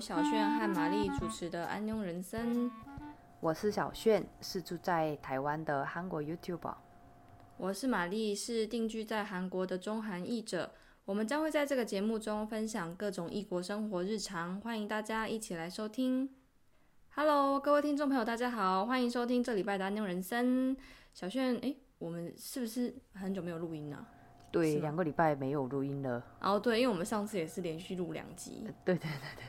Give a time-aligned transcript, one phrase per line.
[0.00, 2.70] 小炫和玛丽主持的《安妞人生》。
[3.38, 6.74] 我是小炫，是住在台湾的韩国 YouTuber。
[7.58, 10.72] 我是玛丽，是定居在韩国的中韩译者。
[11.04, 16.30] 我们将会在这个节目中分享各种异国生活日常，欢迎大家一起来收听。
[17.10, 20.74] Hello，各位听众朋友，大家好，欢迎收听这礼拜的《安庸人生》。
[21.12, 24.06] 小炫，诶，我们是不是很久没有录音了？
[24.50, 26.24] 对，两个礼拜没有录音了。
[26.40, 28.62] 哦，对，因为我们上次也是连续录两集。
[28.84, 29.44] 对对对对对，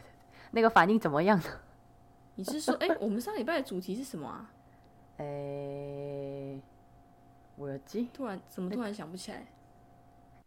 [0.52, 1.44] 那个反应怎么样呢？
[2.36, 4.50] 你是说，哎，我们上礼拜的主题是什么啊？
[5.18, 6.60] 哎，
[7.56, 8.10] 我要记。
[8.14, 9.46] 突然怎么突然想不起来？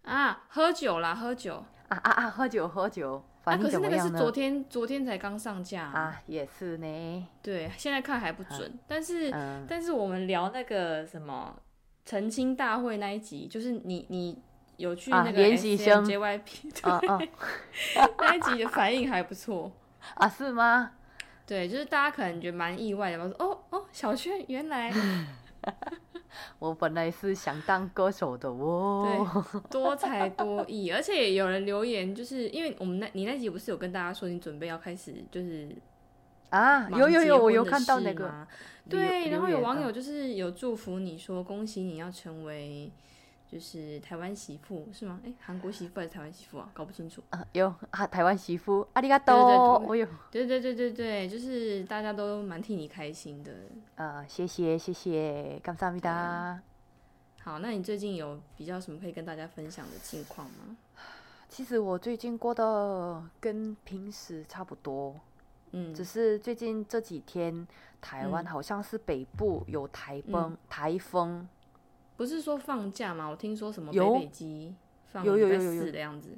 [0.03, 3.23] 啊，喝酒啦，喝酒啊啊啊，喝酒喝酒。
[3.43, 3.99] 反应怎么样呢？
[3.99, 7.29] 可是那个是昨天，昨天才刚上架啊，也是呢。
[7.43, 8.79] 对，现在看还不准。
[8.87, 9.31] 但是，
[9.69, 11.55] 但是我们聊那个什么
[12.07, 14.43] 澄清大会那一集，就是你你。
[14.77, 17.31] 有去那个 S M J Y P，对，
[18.19, 19.71] 那一集的反应还不错
[20.15, 20.29] 啊？
[20.29, 20.93] 是吗？
[21.47, 23.27] 对，就是大家可能觉得蛮意外的吧？
[23.27, 24.91] 说哦哦，小轩原来，
[26.59, 35.69] 我本来是想当歌手的哦， 对，多才多艺，而且有人留言，就是因为我们那你那集不是有跟大家说你准备要开始就是
[36.49, 36.89] 啊？
[36.91, 38.47] 有有有，我有看到那个，
[38.89, 42.91] 对，然后有网友就是有祝福你说恭喜你要成为。
[43.55, 45.21] 就是台湾媳妇是吗？
[45.25, 46.69] 哎，韩国媳妇还是台湾媳妇啊？
[46.75, 47.23] 搞不清楚。
[47.31, 50.05] 啊，有啊，台湾媳妇，阿里嘎多，我有。
[50.29, 53.53] 对对对对对，就是大家都蛮替你开心的。
[53.95, 56.61] 呃，谢谢谢谢，感谢大
[57.45, 60.77] 好，那你最近有比较什么可以跟大家分享的近况吗？
[61.49, 65.15] 其实我最近过得跟平时差不多，
[65.71, 67.65] 嗯，只是最近这几天
[68.01, 71.49] 台湾好像是北部有台风，台风。
[72.17, 73.29] 不是说放假吗？
[73.29, 74.75] 我听说什么北北机
[75.13, 76.31] 放有有有有的样子。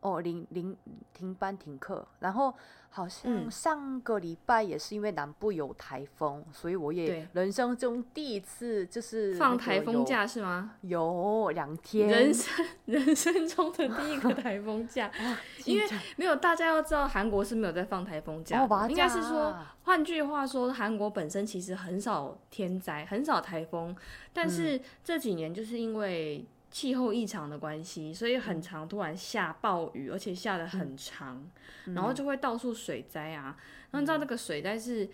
[0.00, 0.76] 哦，零零
[1.12, 2.54] 停班停课，然后
[2.88, 10.72] 好像上个礼拜也是因为南部有台风，所以我也人生中第一次就是放台风假是吗？
[10.80, 15.10] 有两天，人生 人生中的第一个台风假，
[15.66, 23.94] 因为没有大家要知道韩国是没有在放台风假，应该是说，换句话说，韩国本身其实很少天灾，很少台风，
[24.32, 26.46] 但是这几年就是因为。
[26.70, 31.44] 气候异常的关系，所以很长，突然下暴雨，而且下的很长，
[31.86, 33.56] 然后就会到处水灾啊。
[33.90, 35.08] 那你知道这个水灾是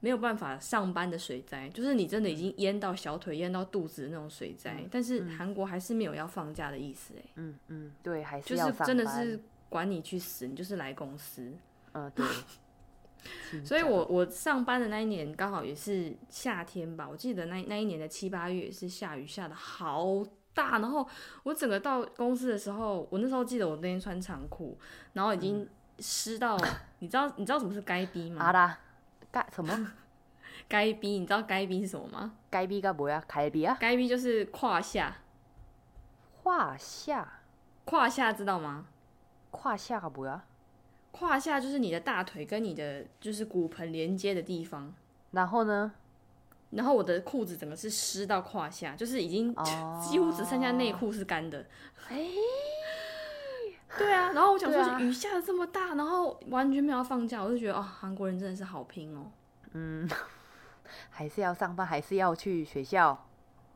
[0.00, 4.84] 没有办法上班的水灾，就是你真的已经淹到小腿、淹到肚子的那种水灾。
[4.90, 11.52] 但是韩国还是没有要放假的意思，哎，嗯嗯，对，还是就是真的是管你去死，你就是来公司。
[11.92, 12.24] 嗯，对。
[13.64, 20.24] 所以我我上班的那一年刚好也是夏天吧，我记得那那一年的七八月是下雨下的好。
[20.54, 21.06] 大，然后
[21.44, 24.78] 我整个到公司的时候，我那时候记得我那天穿长裤，
[25.14, 25.68] 然后已经
[25.98, 26.56] 湿到，
[26.98, 28.44] 你知道你知道什么是该逼吗？
[28.44, 28.78] 啊啦，
[29.30, 29.92] 该什么？
[30.68, 32.34] 该逼，你知道该逼是什么吗？
[32.50, 33.22] 该逼该不呀？
[33.26, 33.76] 该逼啊？
[33.80, 35.16] 该逼就是胯下，
[36.42, 37.40] 胯下，
[37.84, 38.86] 胯下知道吗？
[39.50, 40.44] 胯下不呀？
[41.12, 44.94] 胯下就是你的大腿跟你的就是骨盆连接的地方。
[45.32, 45.92] 然后呢？
[46.72, 49.54] 然后我的裤子整个是湿到胯下，就是已经
[50.02, 51.66] 几乎只剩下内裤是干的。
[52.08, 52.26] 哎，
[53.98, 54.32] 对啊。
[54.32, 59.30] 然后我想说，雨下的这么大，然后完全没有放假，我就觉得哦，韩国人真的是好拼哦。
[59.72, 60.08] 嗯，
[61.10, 63.28] 还是要上班，还是要去学校。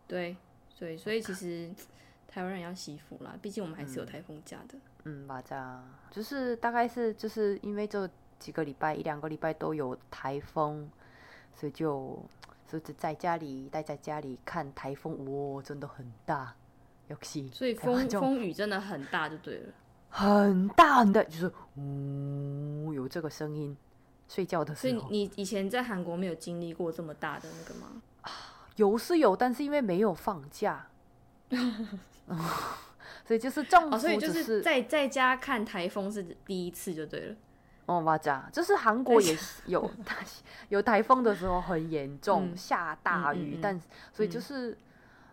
[0.09, 0.35] 对
[0.79, 1.71] 对，所以其实
[2.27, 4.79] 台湾人要惜福啦，毕竟我们还是有台风假的。
[5.05, 8.09] 嗯，吧，这样就是大概是就是因为这
[8.39, 10.91] 几个礼拜一两个礼拜都有台风，
[11.55, 12.19] 所以就。
[12.69, 16.55] 是在家里待在家里看台风，哇，真的很大，
[17.09, 19.73] 尤其所以风风雨真的很大，就对了，
[20.11, 23.77] 很大很大，就是呜有这个声音，
[24.29, 25.01] 睡觉的时候。
[25.01, 28.03] 所以你以前在韩国没有经历过这么大的那个吗？
[28.77, 30.89] 有是有，但是因为没有放假
[33.25, 37.37] 所以就是政府，所以就是在在家看台风是第一次就对了。
[37.88, 39.90] 哦，哇家就是韩国也有
[40.70, 43.80] 有台风的时候很严重，下大雨，但
[44.14, 44.78] 所以就是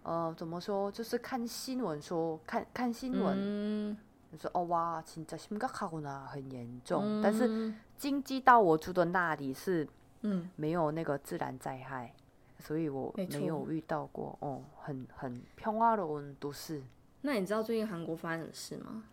[0.02, 0.90] 呃，怎么说？
[0.90, 3.96] 就是看新闻说，看看新闻，
[4.40, 7.20] 说哦哇，진짜심각하구나很严重。
[7.22, 9.86] 但是经济到我住的那里是
[10.22, 12.12] 嗯没有那个自然灾害，
[12.58, 16.82] 所以我没有遇到过哦，很很평화로운都市。
[17.20, 19.04] 那你知道最近韩国发生的事吗？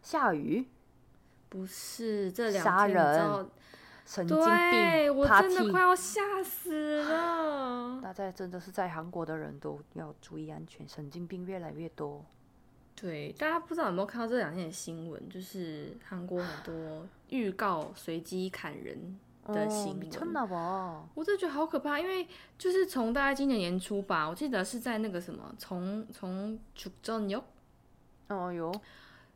[0.00, 0.66] 下雨。
[1.51, 3.45] 不是这两天，你知道，
[4.05, 7.99] 神经病，我真的快要吓死了。
[8.01, 12.23] 大家真的是在韩国的人都要注意安全，神经病越来越多。
[12.95, 20.09] 对，大家不知道有没有看到这两天的新闻，就是韩国很多预告随机砍人的新闻。
[21.13, 22.25] 我真的觉得好可怕，因为
[22.57, 27.43] 就是从大概今年年初吧，我记得是在那个什么，从从主政有，
[28.29, 28.71] 哦哟，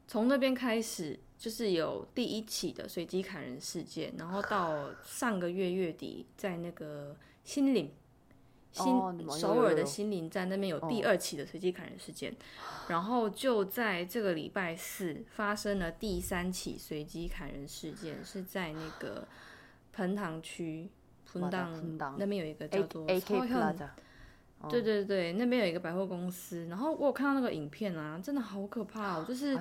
[0.07, 7.91] 从那边开始就是有第一起的随机砍人事件，然后到上个月月底在那个新岭。
[8.77, 8.85] 新
[9.39, 12.35] 首尔的新林站那边有第二起的随机砍人事件，
[12.89, 19.25] 然后就在这个礼拜四发生了第三起随机砍人事件，是在那个
[19.93, 20.89] 盆塘区
[22.17, 23.87] 那边有一个叫做 A K Plaza，
[24.69, 29.59] 对对对，那边有一个百货公司，然后我有看到那个影片啊，真的好可怕，哦，就是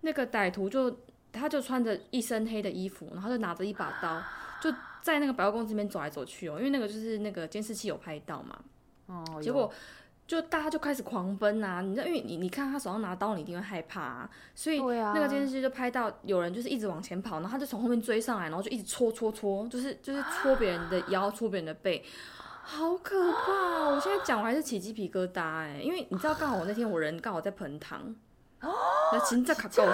[0.00, 0.98] 那个歹徒就
[1.32, 4.22] 他就穿着一身黑的衣服，然后就拿着一把刀
[4.62, 4.74] 就。
[5.02, 8.58] 在那个百货公司里面走来走去哦，因为那个就是那个监视器有拍到嘛，
[9.06, 9.72] 哦，结果
[10.26, 11.80] 就大家就开始狂奔啊！
[11.80, 22.04] 你知道，因为你你看他手上拿刀，你一定会害怕啊，所以那个监视器就拍到有人就是一直往前跑，然后他就从后面追上来，然后就一直戳戳戳，就是就是戳别人的腰，戳别人的背，
[22.72, 23.90] 好可怕！
[23.90, 28.14] 我现在讲我还是起鸡皮疙瘩哎，因为你知道，刚好我那天我人刚好在盆塘，
[28.60, 29.90] 那其在卡告诉。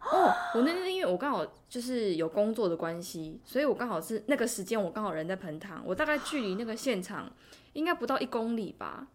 [0.00, 7.30] 哦，我那天因为我刚好就是有工作的关系，所以我刚好是那个时间，我刚好人在盆塘，我大概距离那个现场
[7.74, 9.06] 应该不到一公里吧。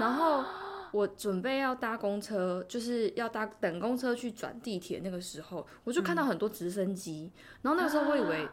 [0.00, 0.42] 然后
[0.90, 7.30] 我准备要搭公车，就是要搭等公车去转地铁那个时候，我就看到很多直升机。
[7.60, 8.48] 然后那个时候我以为，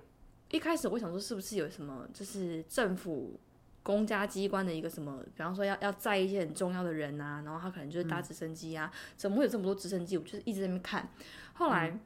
[0.52, 3.40] 一开始我想说是不是有什么就是政府
[3.84, 10.18] 公家机关的一个什么，比方说要要载一些很重要的人啊，然后他可能就是搭直升机啊，怎么会有这么多直升机？
[10.18, 11.10] 我就是一直在那边看。
[11.54, 11.98] 后来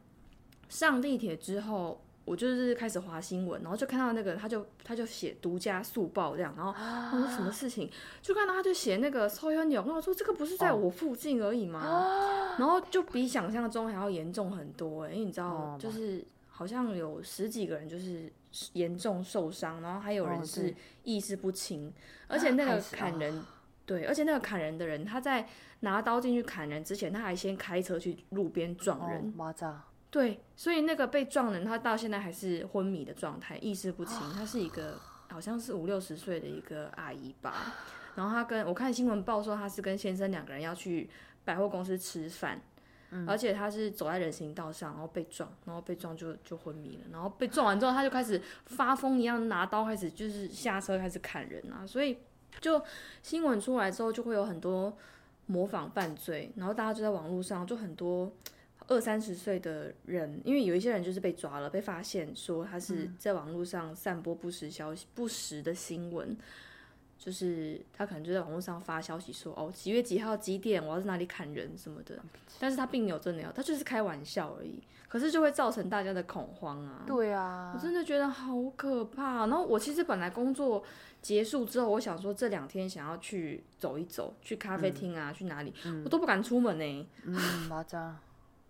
[0.69, 7.89] 上地铁之后，我就是开始划新闻，然后就看到那个，他就他就写独家速报这样，然后我说什么事情，
[8.21, 12.55] 就看到他就写那个抽烟钮，然后说这个不是在我附近而已吗？
[12.57, 18.31] 然后就比想象中还要严重很多哎，因为你知道，就是好像有十几个人就是
[18.73, 20.73] 严重受伤，然后还有人是
[21.03, 21.93] 意识不清，
[22.27, 23.43] 而且那个砍人，
[23.85, 25.47] 对，而且那个砍人的人他在。
[25.83, 29.33] 拿刀进去砍人之前，他还先开车去路边撞人。
[30.09, 34.17] 对，所以那个被撞人，他到现在还是昏迷的状态，意识不清。
[34.31, 34.97] 他是一个
[35.27, 37.73] 好像是五六十岁的一个阿姨吧。
[38.15, 41.09] 然后他跟我看新闻报说，他是跟先生两个人要去
[41.43, 42.61] 百货公司吃饭，
[43.27, 47.03] 而且他是走在人行道上，然后被撞，然后被撞就就昏迷了。
[47.11, 51.85] 然后被撞完之后，他就开始发疯一样拿刀开始就是下车开始砍人啊。
[51.85, 52.17] 所以
[52.59, 52.81] 就
[53.21, 54.95] 新闻出来之后，就会有很多。
[55.45, 58.31] 模仿犯罪，然后大家就在网络上，就很多
[58.87, 66.35] 二三十岁的人，因为有一些人就是被抓了，被发现说他是在网络上散播不实消息、不实的新闻，
[67.23, 72.19] 就是他可能就在网络上发消息说，哦，几月几号几点，我要在哪里砍人什么的，
[72.59, 74.83] 但是他并没有真的要，他就是开玩笑而已。
[75.07, 77.03] 可是就会造成大家的恐慌啊！
[77.05, 79.45] 对啊，我真的觉得好可怕。
[79.45, 80.83] 然后我其实本来工作
[81.21, 85.71] 结束之后，我想说这两天想要去走一走，去咖啡厅啊，去哪里，
[86.03, 87.07] 我都不敢出门呢。
[87.25, 87.33] 嗯，
[87.69, 88.17] 马扎，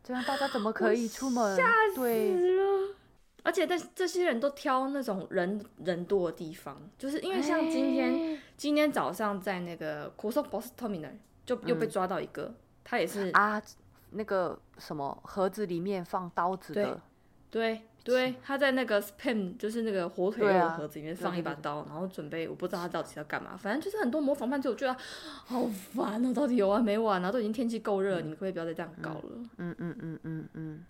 [0.03, 1.55] 这样大家怎么可以出门？
[1.55, 1.63] 吓
[1.95, 2.95] 死了！
[3.43, 11.14] 而且但这些人都挑那种人人多的地方，就是因为像今天今天早上在那个 c o s o Boston 那儿，
[11.46, 13.62] 就又被抓到一个，他也是啊。
[14.10, 16.98] 那个什么盒子里面放刀子的，
[17.50, 24.96] 对对，他在那个 spam 就是那个火腿肉盒子里面放一把刀，然后准备我不知道他到底要干嘛，反正就是很多模仿犯罪，我觉得
[25.44, 27.30] 好烦哦，到底有完没完啊？
[27.30, 29.22] 都已经天气够热，你们可以不要再这样搞了。
[29.58, 30.84] 嗯嗯嗯嗯嗯，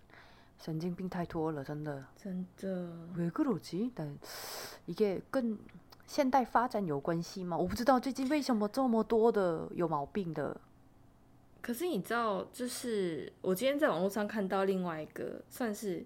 [0.62, 2.04] 神经病太多了，真的。
[2.16, 2.88] 真的。
[3.16, 4.16] 왜그러지但
[4.86, 5.58] 이게跟
[6.07, 7.57] 现代发展有关系吗？
[7.57, 10.55] 我不知道最近为什么这么多的有毛病的。
[11.61, 16.05] 可是你知道，就是我今天在网络上看到另外一个，算是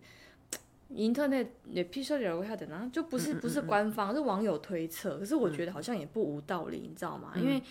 [0.94, 5.18] internet 也 P 社聊下的呢，就不是不是官方，是网友推测。
[5.18, 7.34] 可是我觉得好像也不无道理，你知道吗？
[7.36, 7.62] 因为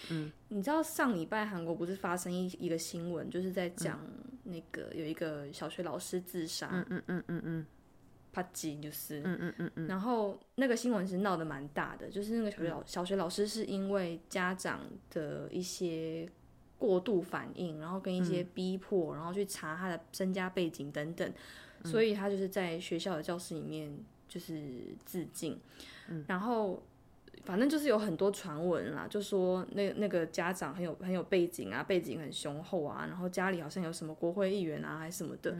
[0.48, 4.00] 你知道上礼拜韩国不是发生一一个新闻，就是在讲
[4.42, 7.66] 那个有一个小学老师自杀，嗯嗯嗯嗯嗯，
[8.36, 16.28] 帕吉就是，嗯嗯嗯嗯，然后那个新闻是闹得蛮大的，就是那个小学老小学老师是因为家长的一些。
[16.78, 21.32] 过度反应，然后跟一些逼迫，然后去查他的身家背景等等，
[21.84, 23.90] 所以他就是在学校的教室里面
[24.28, 25.58] 就是自尽。
[26.26, 26.82] 然后
[27.46, 35.56] 反正就是有很多传闻啦，就说那那个家长很有很有背景啊，背景很雄厚啊，然后家里好像有什么国会议员啊，还是什么的。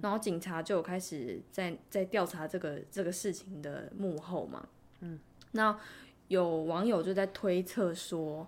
[0.00, 4.68] 然后警察就开始在在调查这个这个事情的幕后嘛。
[5.00, 5.18] 嗯，
[5.52, 5.76] 那
[6.28, 8.46] 有网友就在推测说。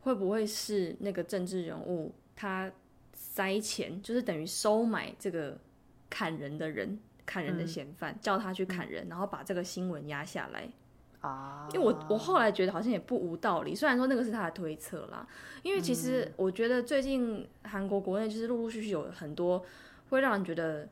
[0.00, 2.70] 会不会是那个政治人物他
[3.12, 5.58] 塞钱，就是等于收买这个
[6.08, 10.70] 砍人的人、砍人的嫌犯，叫他去砍人，然后把这个新闻压下来。
[11.20, 15.26] 啊，因为我我后来觉得好像也不无道理，虽然说那个是他的推测啦。
[15.64, 19.64] 因为其实我觉得最近韩国国内就是陆陆续续有很多
[20.10, 20.88] 会让人觉得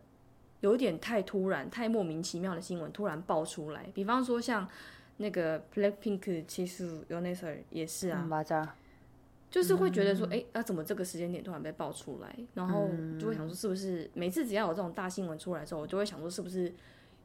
[0.61, 4.69] 有点太突然、太莫名其妙的新闻突然爆出来，比方说像
[5.19, 8.75] 那个 Blackpink 其实有那事儿也是啊，
[9.49, 12.37] 就是会觉得说，哎，那怎么这个时间点突然被爆出来？
[12.55, 12.91] 然后
[13.21, 16.75] 就会想说，是不是每次只要有这种大新闻出来之后，我就会想说，是不是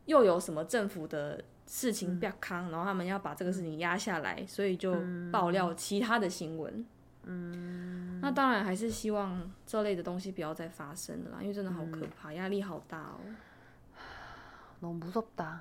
[0.06, 1.44] 又有什么政府的？
[1.71, 4.95] 事情比较康，然后他们要把这个事情压下来，所以就
[5.33, 6.87] 爆料其他的新闻。
[7.25, 13.21] 嗯，那当然还是希望这类的东西不要再发生了，因为真的好可怕，压力好大哦。
[14.81, 15.59] 너무무섭다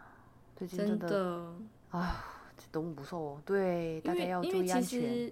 [0.56, 1.54] 最近真的
[1.90, 2.24] 啊，
[2.72, 5.32] 너무무서워对，大家要注意安全。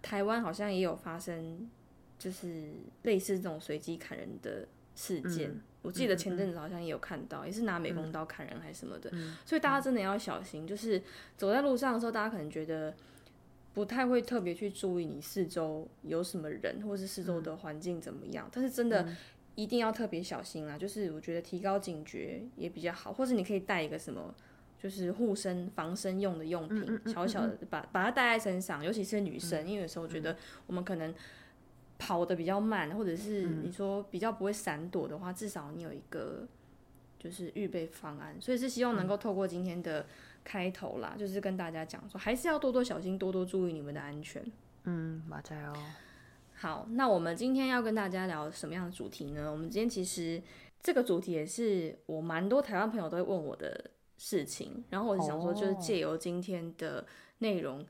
[0.00, 1.68] 台湾好像也有发生，
[2.18, 5.60] 就是类似这种随机砍人的事件。
[5.81, 9.09] 我记得前阵子好像也有看到，也是拿美工刀砍人还是什么的，
[9.45, 10.67] 所以大家真的要小心。
[10.67, 11.01] 就是
[11.37, 12.93] 走在路上的时候，大家可能觉得
[13.73, 18.49] 不太会特别去注意你四周有什么人，或是四周的环境怎么样。
[18.51, 19.07] 但是真的
[19.55, 20.77] 一定要特别小心啊！
[20.77, 24.35] 就是我觉得提高警觉也比较好，或者你可以带一个什么，
[24.77, 30.35] 就是护身防身用的用品，小小的把把它带在身上，尤其是女生，因为有时候我觉得
[30.67, 31.15] 我们可能。
[31.99, 36.47] 跑的比较慢，或者是你说比较不会闪躲的话，至少你有一个
[37.19, 40.05] 就是预备方案，所以是希望能够透过今天的
[40.43, 44.41] 开头啦，就是跟大家讲说，还是要多多小心，多多注意你们的安全。
[44.85, 45.73] 嗯，马仔哦。
[46.55, 49.51] 好，那我们今天要跟大家聊什么样的主题呢？
[49.51, 50.41] 我们今天其实
[50.81, 57.05] 这个主题也是我蛮多台湾朋友都会问我的事情，然后我就想说，就是借由今天的
[57.39, 57.85] 内容，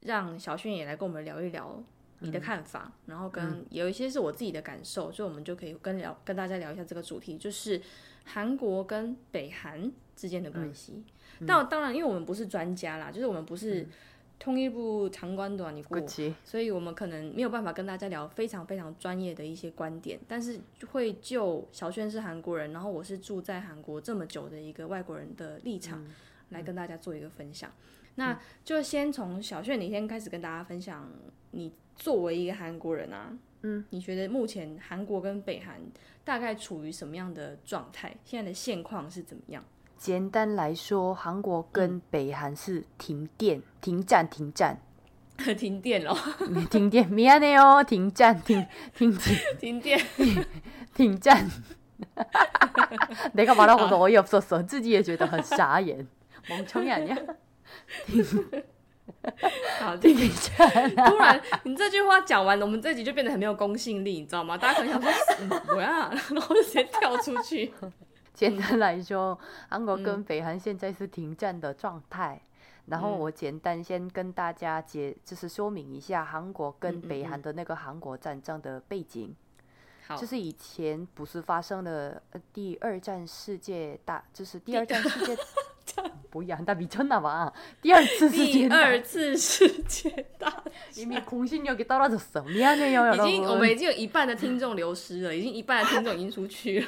[0.00, 1.82] 让小迅也来跟我们聊一聊。
[2.22, 7.80] 你的看法，然后跟有一些是我自己的感受，所以我们就可以跟聊跟大家聊一下这个主题，就是
[8.24, 11.02] 韩国跟北韩之间的关系。
[11.40, 13.86] 那当然，因为我们不是专家啦，就是我们不是
[14.38, 16.00] 通一部长官短你过，
[16.44, 20.20] 所以我们可能没有办法跟大家聊非常非常专业的一些观点。
[20.28, 20.60] 但是
[20.92, 26.06] 会就小轩是韩国人，然后我是住在韩国这么久的一个外国人的立场
[26.50, 27.70] 来跟大家做一个分享。
[28.14, 31.10] 那就先从小轩你先开始跟大家分享
[31.50, 31.72] 你。
[31.95, 33.31] 作为一个韩国人啊，
[33.61, 35.81] 嗯，你觉得目前韩国跟北韩
[36.23, 38.15] 大概处于什么样的状态？
[38.23, 39.63] 现在的现况是怎么样？
[39.97, 44.79] 简单来说，韩国跟北韩是停电、停战、停战、
[45.57, 46.15] 停电了，
[46.69, 49.99] 停电，미안해 요， 停战、停停停停电、
[50.93, 51.49] 停战。
[53.33, 56.05] 내가말하고도어이없었 어， 自己也觉得很傻眼，
[56.47, 57.17] 멍청이아니 야？
[59.80, 60.66] 好，听一下。
[61.06, 64.56] 突然，你这句话讲完，我们这集就变得很没有公信力，你知道吗？
[64.56, 65.02] 大家可能想
[65.48, 67.72] 说，我呀， 然后就直接跳出去。
[68.34, 72.40] 简单来说，韩国跟北韩现在是停战的状态。
[72.86, 79.32] 然后我简单先跟大家解，就是说明一下韩国跟北韩的那个韩国战争的背景。
[80.08, 82.20] 好，就是以前不是发生了
[82.52, 85.36] 第二战世界大，就是第二战世界。
[86.29, 87.51] 不一样，他미쳤나 봐。
[87.81, 96.87] 第二次世界，第二次世界大战，이미공신력이떨어졌어미안해요 已经，我们已经有一半的听众流失了，已经一半的听众已经出去了。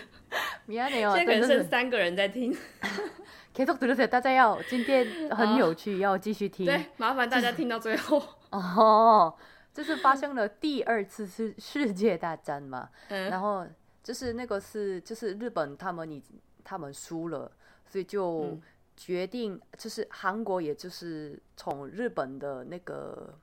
[0.68, 2.56] 미안해요现在可能剩三个人在听。
[3.56, 6.68] 계속들으세요大家要今天很有趣，要继续听。
[6.68, 8.22] 对，麻烦大家听到最后。
[8.52, 9.34] 哦，
[9.74, 12.90] 就是发生了第二次世世界大战嘛。
[13.08, 13.32] 嗯。
[13.32, 13.66] 然后
[14.04, 16.22] 就是那个是，就是日本他们已
[16.64, 17.52] 他们输了，
[17.88, 18.60] 所以就。
[18.97, 23.37] 决定就是韩国，也就是从日本的那个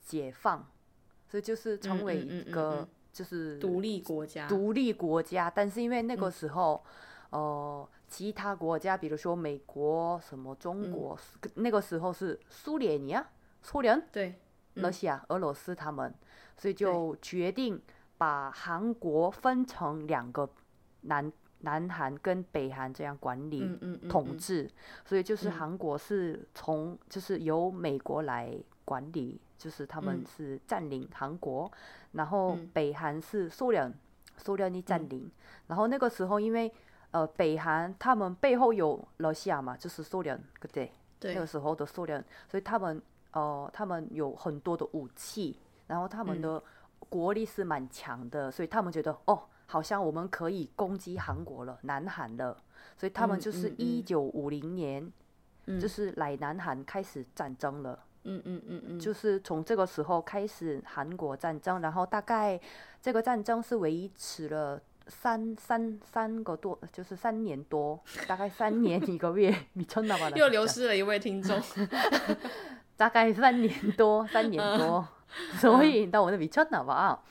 [0.00, 0.66] 解放，
[1.28, 4.48] 所以就是成为一个就是独立国家。
[4.48, 6.82] 独立国家，但是因为那个时候，
[7.30, 11.18] 呃，其他国家，比如说美国、什么中国，
[11.56, 13.28] 那个时候是苏联呀，
[13.62, 14.34] 苏联对，
[14.76, 16.14] 俄西亚、俄罗斯他们，
[16.56, 17.80] 所以就决定
[18.16, 20.48] 把韩国分成两个
[21.02, 21.30] 南。
[21.64, 23.66] 南韩跟北韩这样管理
[24.08, 24.70] 统治，
[25.04, 28.54] 所以就是韩国是从就是由美国来
[28.84, 31.70] 管理，就是他们是占领韩国，
[32.12, 33.92] 然后北韩是苏联，
[34.36, 35.30] 苏联的占领，
[35.66, 36.70] 然后那个时候因为
[37.12, 40.38] 呃北韩他们背后有罗西亚嘛，就是苏联
[40.72, 41.34] 对对？
[41.34, 43.00] 那个时候的苏联，所以他们
[43.32, 46.62] 呃他们有很多的武器，然后他们的
[47.08, 49.44] 国力是蛮强的，所以他们觉得哦。
[49.66, 52.56] 好像我们可以攻击韩国了，南韩了，
[52.96, 55.12] 所以他们就是一九五零年，
[55.80, 62.60] 就是来南韩开始战争了，嗯嗯嗯嗯，就是从这个时候开始韩国战争，然后大概
[63.00, 69.54] 这个战争是维持了三三三个多，就是三年多，大概三年一个月？
[70.36, 71.60] 又流失了一位听众，
[72.96, 75.06] 大概三年多，三年多，
[75.60, 77.22] 所以到我的米春了吧，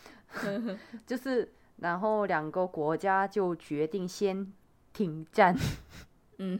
[1.07, 4.52] 就是然后两个国家就决定先
[4.92, 5.56] 停战，
[6.38, 6.58] 嗯。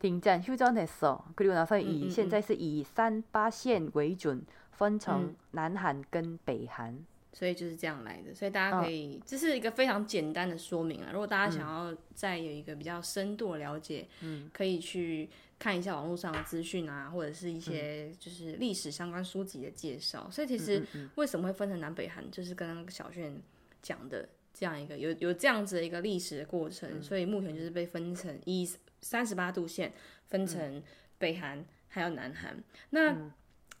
[0.00, 4.42] 停战休战的时候，그리고나서이现在是以三八线为准，
[4.72, 6.98] 分成南韩跟北韩，
[7.32, 8.34] 所以就是这样来的。
[8.34, 11.08] 所以大家可以，这是一个非常简单的说明啊。
[11.10, 20.28] 如果大家想要再有一个比较深度的了解，嗯，可以去看一下网络上的资讯啊，或者是一些就是历史相关书籍的介绍。
[20.30, 23.40] 所以其实为什么会分成南北韩，就是跟小炫
[23.80, 24.28] 讲的
[24.59, 27.01] 这样一个有有这样子的一个历史的过程。
[27.01, 28.69] 所以目前就是被分成一。
[29.01, 29.93] 三十八度线
[30.27, 30.83] 分成
[31.17, 32.61] 北韩还有南韩。
[32.89, 33.31] 那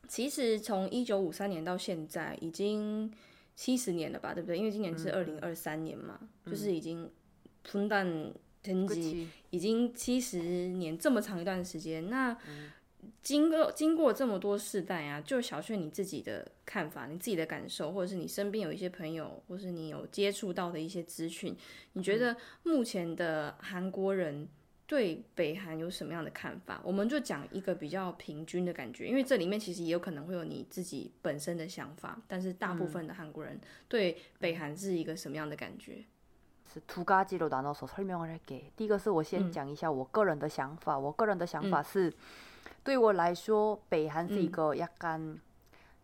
[0.07, 3.11] 其实从一九五三年到现在已经
[3.53, 4.57] 七十年了吧，对不对？
[4.57, 7.11] 因为今年是二零二三年嘛，就是已经
[7.65, 8.33] 分弹
[8.63, 10.37] 停机已经七十
[10.69, 12.09] 年这么长一段时间。
[12.09, 12.37] 那
[13.21, 21.56] 经过经过这么多世代啊，就小炫你自己的看法，你自己的感受，或者是你身边有一些朋友，或是你有接触到的一些资讯，
[21.92, 24.48] 你觉得目前的韩国人？
[24.86, 26.78] 对北韩有什么样的看法？
[26.84, 36.04] 我们就讲一个比较平均的感觉，因为这里面其实也有可能会有你自己本身的想法，但是大部分的韩国人对北韩是一个什么样的感觉？
[36.70, 42.12] 是두가지로나눠서설명을할게第一个是我先讲一下我个人的想法，我个人的想法是，
[42.84, 45.38] 对我来说，北韩是一个약간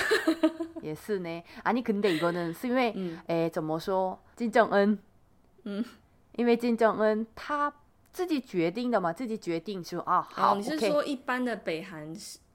[0.82, 1.42] 也是呢。
[10.34, 12.14] 啊，你可以说一般的北韩，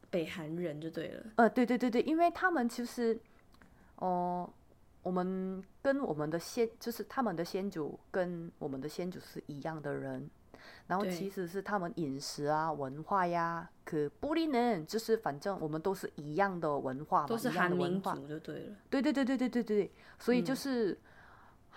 [0.09, 1.23] 北韩人就对了。
[1.35, 3.19] 呃，对对对对因为他们其实，
[3.95, 4.49] 哦，
[5.03, 9.93] 我们跟我们的先，就是他们的先祖跟我们的先祖是一样的
[16.78, 18.14] 文化嘛，一样的文化。
[18.90, 20.98] 对对对对对对对，所以就是。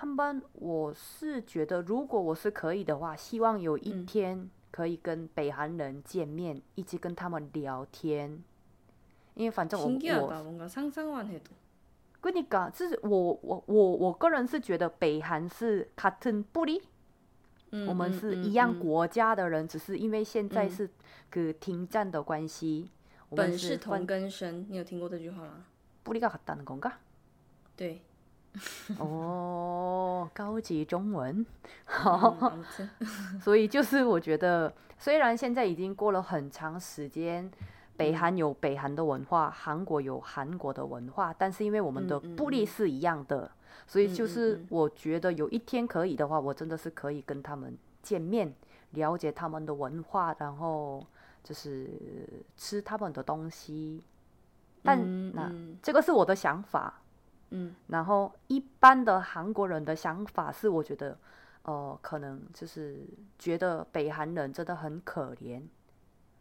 [0.01, 8.41] 한번我是觉得，如果我是可以的话，希望有一天可以跟北韩人见面，一起跟他们聊天。
[9.33, 9.85] 因为反正我
[10.21, 10.29] 我，
[12.21, 16.81] 그니까就是我我我我个人是觉得北韩是같은뿌리
[17.86, 20.88] 我们是一样国家的人，只是因为现在是
[21.30, 22.90] 个停战的关系。
[23.30, 25.64] 本是同根生，你有听过这句话吗？
[26.04, 26.92] 不离家，打人尴尬。
[27.76, 28.00] 对。
[29.00, 31.44] 哦，高级中文。
[33.42, 37.50] 所以就是我觉得，虽然现在已经过了很长时间，
[37.96, 43.50] 北韩有北韩的文化，韩国有韩国的文化，但是因为我们的布利是一样的。
[43.86, 48.54] 所以就是我觉得有一天可以的话，我真的是可以跟他们见面，
[48.90, 51.06] 了解他们的文化，然后
[51.42, 51.88] 就是
[52.56, 54.02] 吃他们的东西。
[54.82, 57.00] 但那这个是我的想法。
[57.50, 61.16] 嗯，然后一般的韩国人的想法是，我觉得，
[61.62, 63.06] 呃，可能就是
[63.38, 65.62] 觉得北韩人真的很可怜，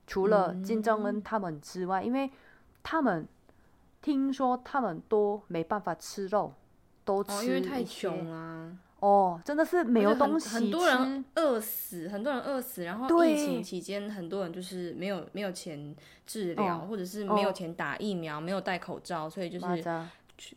[0.07, 2.31] 除了金正恩他们之外，因为
[2.81, 3.27] 他们
[4.01, 6.53] 听说他们都没办法吃肉，
[7.03, 8.77] 都吃因为太穷啊。
[8.99, 19.83] 哦，真的是没有东西很多人饿死，很多人饿死，然后疫情期间，很多人就是没有没有钱治疗，或者是没有钱打疫苗，没有戴口罩，所以就是。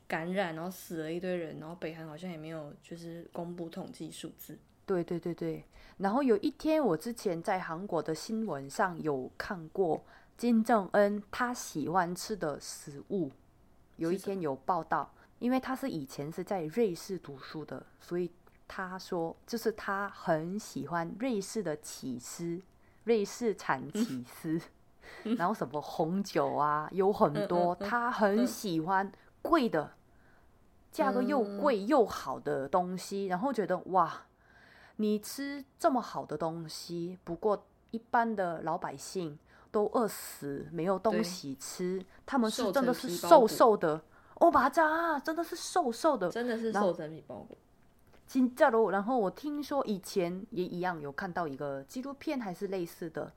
[0.09, 4.59] 感染，然后死了一堆人，然后北韩好像也没有就是公布统计数字。
[4.87, 5.65] 对对对对，
[5.99, 10.03] 然后有一天我之前在韩国的新闻上有看过
[10.37, 13.31] 金正恩他喜欢吃的食物，
[13.97, 18.31] 有一天有报道，因为他是以前是在瑞士读书的，所以
[18.67, 22.61] 他说就是他很喜欢瑞士的起司，
[23.05, 24.61] 瑞士产起司，
[25.37, 29.13] 然后什么红酒啊有很多，他很喜欢。
[29.43, 29.93] 贵的，
[30.91, 34.23] 价格又贵又好的东西，然后觉得哇，
[34.97, 39.39] 你吃这么好的东西，不过一般的老百姓
[39.71, 42.05] 都饿死，没有东西吃。
[42.27, 44.03] 他们是真的是瘦瘦的，
[44.36, 47.58] 欧巴扎真的是瘦瘦的，真的是瘦成皮包骨。
[48.28, 53.32] 金加罗，然后我听说以前也一样有看到一个纪录片还是类似的，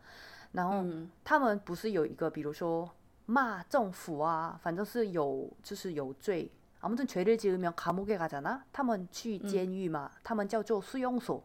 [0.52, 0.84] 然后
[1.24, 2.88] 他们不是有一个，比如说
[3.26, 6.50] 骂政府啊，反正是有就是有罪。
[6.80, 11.42] 아무튼죄를지으면감옥에가잖아他们去监狱嘛，他们叫做수용所。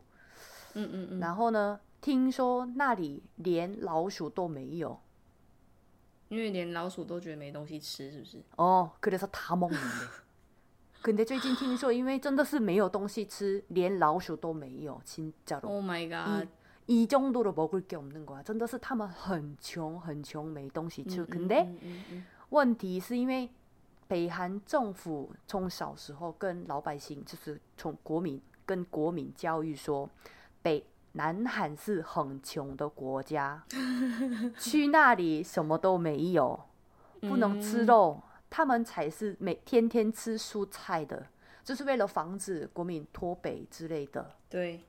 [0.73, 1.19] 嗯嗯嗯。
[1.21, 4.99] 然后呢，听说那里连老鼠都没有，
[6.29, 8.41] 因为连老鼠都觉得没东西吃，是不是？
[8.57, 10.07] 哦，그래서다먹는 데。
[11.01, 15.67] 근데最近听说，因为真的是没有东西吃，连老鼠都没有，진짜 로。
[15.67, 21.25] Oh my god！이정도로먹을게없는거 야， 真的是他们很穷很穷，没东西吃。
[21.25, 21.67] 근데
[22.49, 23.49] 问题是因为。
[24.09, 30.09] 北韩政府从小时候跟老百姓，就是从国民跟国民教育说，
[30.63, 30.83] 北
[31.16, 33.64] 南韩是很穷的国家，
[34.58, 36.60] 去那里什么都没有，
[37.20, 41.26] 不能吃肉，他们才是每天天吃蔬菜的，
[41.62, 44.28] 就是为了防止国民脱北之类的。
[44.48, 44.80] 对，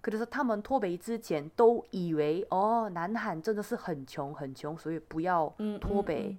[0.00, 6.36] 可是他们脱北之前都以为哦，南韩真的是很穷很穷，所以不要脱北。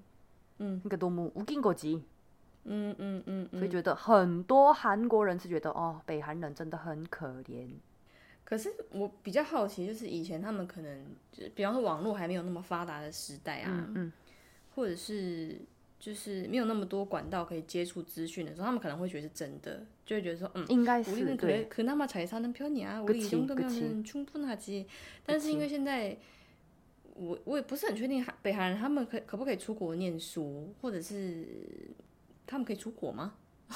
[0.57, 2.03] 嗯，那个多么无尽过级。
[2.63, 7.69] 嗯嗯嗯，所以觉得很多韩国人是觉得哦，北韩人真的很可怜。
[8.45, 13.89] 可是我比较好奇，就是以前他们可能就，比方说网络还没有那么发达的时代啊，
[14.75, 15.59] 或者是
[15.99, 21.65] 就是没有那么多管道可以接触资讯的时候，他们可能会觉得是真的，就会觉得说，嗯，应该是对。
[21.65, 23.01] 可那么踩沙能骗你啊？
[23.01, 24.85] 我以前都没有人冲不那机。
[25.25, 26.15] 但是因为现在，
[27.15, 31.47] 我我也不是很确定，北韩人他们可可不可以出国念书，或者是
[32.45, 33.33] 他们可以出国吗？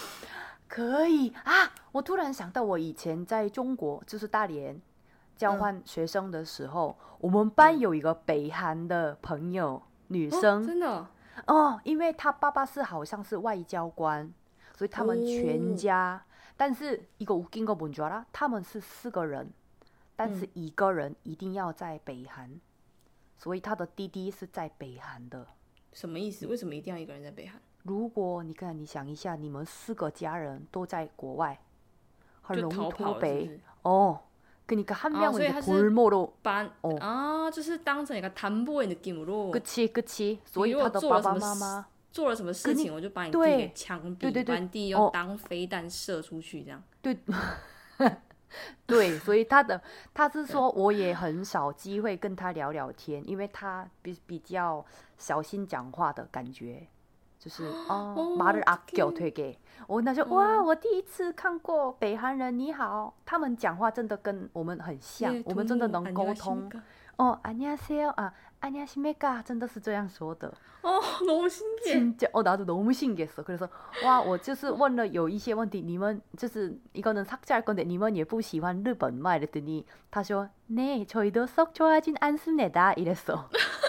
[0.70, 1.74] 可以啊！
[1.92, 4.80] 我突然想到，我以前在中国就是大连
[5.36, 11.08] 交换学生的时候，我们班有一个北韩的朋友，女生，真的
[11.48, 14.32] 哦，因为他爸爸是好像是外交官，
[14.76, 16.24] 所以他们全家，
[16.56, 19.52] 但是一个无经过本抓啦，他们是四个人，
[20.16, 22.62] 但是一个人一定要在北韩，
[23.38, 25.48] 所以他的弟弟是在北韩的，
[25.94, 26.46] 什么意思？
[26.46, 27.60] 为什么一定要一个人在北韩？
[27.83, 31.59] 如果你看，你想一下，你们四个家人都在国外，
[32.43, 34.21] 很容易脱北哦。
[34.67, 46.83] 그니까한명은골목으搬啊，就是当成一个담보의느낌으로그치그치所以他的爸爸妈妈做了什么事情，我就把你弟给枪毙，把你弟又当飞弹射出去，这样。
[47.03, 47.15] 对，
[48.87, 49.83] 对，所以他的
[50.15, 54.83] 他是说，我也很少机会跟他聊聊天，因为他比比较
[55.19, 56.89] 小心讲话的感觉。
[57.39, 66.71] 就是哦， 马尔阿狗推给我，那就哇，我第一次看过北韩人你好，他们讲话真的跟我们很像，我们真的能沟通。
[67.17, 70.53] 哦，안녕하세요啊，안녕하십니 까， 真的是这样说的。
[70.83, 72.13] 哦，너무신기 해。
[72.33, 73.71] 哦，나도너무신기했어可以说
[74.05, 79.39] 哇，我就是问了有一些问题，你们就是一个人삭제할건데你们也不喜欢日本吗？
[79.39, 83.49] 이랬더 니， 他说네저희도썩좋아하진않습니다 이랬어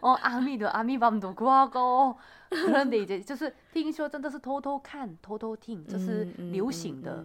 [0.00, 7.24] 哦，阿米的阿米밤도구하고그런데이제就是听说真的是偷偷看、偷偷听，这是流行的。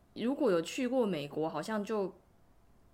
[0.14, 2.12] 如果有去过美国，好像就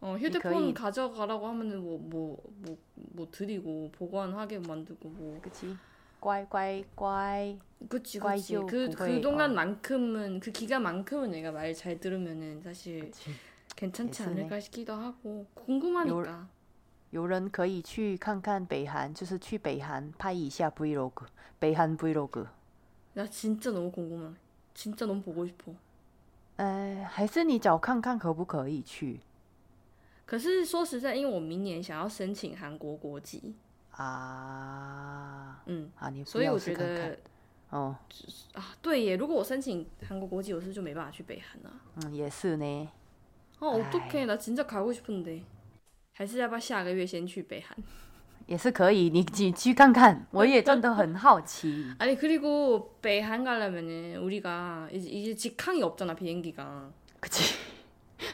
[0.00, 0.74] 어 휴대폰 거의...
[0.74, 2.76] 가져가라고 하면은 뭐 뭐 뭐
[3.14, 5.40] 뭐 드리고 보관하게 만들고 뭐.
[5.42, 5.76] 그치.
[6.20, 7.58] 乖乖乖.
[7.88, 8.54] 그치 그치.
[8.54, 13.00] 그 그동안만큼은 그 기간만큼은 내가 말 잘 들으면은 사실.
[13.00, 13.30] 그치.
[13.76, 16.46] 괜찮지 않을까 싶기도 하고 궁금하니까.
[17.10, 21.26] 有人可以去看看北韩，就是去北韩拍一下 Vlog，
[21.58, 22.46] 北韩 Vlog。
[23.14, 24.30] 나 진짜 너무 궁금해.
[24.74, 25.74] 진짜 너무 보고 싶어.
[26.56, 29.20] 呃，还是你找看看可不可以去？
[30.26, 33.54] 可是说实在，因为我明年想要申请韩国国籍。
[33.92, 37.18] 啊，嗯，啊，所以我觉得，
[38.80, 41.70] 对耶，如果我申请韩国国籍，我是就没办法去北韩了。
[41.96, 42.88] 嗯，也是呢。
[43.60, 45.42] 어 어떡해 나 진짜 가고 싶은데
[46.14, 47.76] 还是要不要下个月先去北韩
[48.46, 51.94] 也是可以，你你去看看， 我也真的很好奇。
[51.98, 56.90] 아니 그리고北韩가려면은 우리가 이제, 이제 직항이 없잖아 비행기가.
[57.20, 57.54] 그치.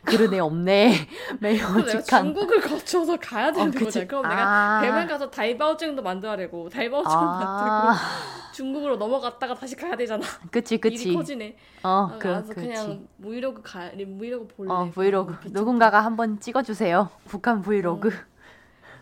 [0.05, 0.93] 그러네 없네.
[1.41, 2.25] 매우 직항.
[2.25, 4.07] 중국을 거쳐서 가야 되는 어, 거잖아.
[4.07, 4.29] 그럼 아.
[4.29, 7.85] 내가 대만 가서 달바오증도 만들어야 되고 달바오증 아.
[7.87, 10.25] 만들고 중국으로 넘어갔다가 다시 가야 되잖아.
[10.51, 11.05] 그치 그치.
[11.05, 11.57] 일이 커지네.
[11.85, 14.71] 어, 그, 그래서 그냥 브이로그 가 브이로그 볼래.
[14.71, 17.09] 어 브이로그 누군가가 한번 찍어주세요.
[17.27, 18.09] 북한 브이로그.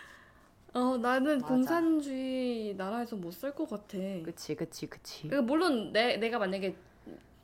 [0.75, 1.47] 어 나는 맞아.
[1.47, 3.99] 공산주의 나라에서 못 살 것 같아.
[4.23, 5.23] 그치 그치 그치.
[5.29, 6.77] 그러니까 물론 내 내가 만약에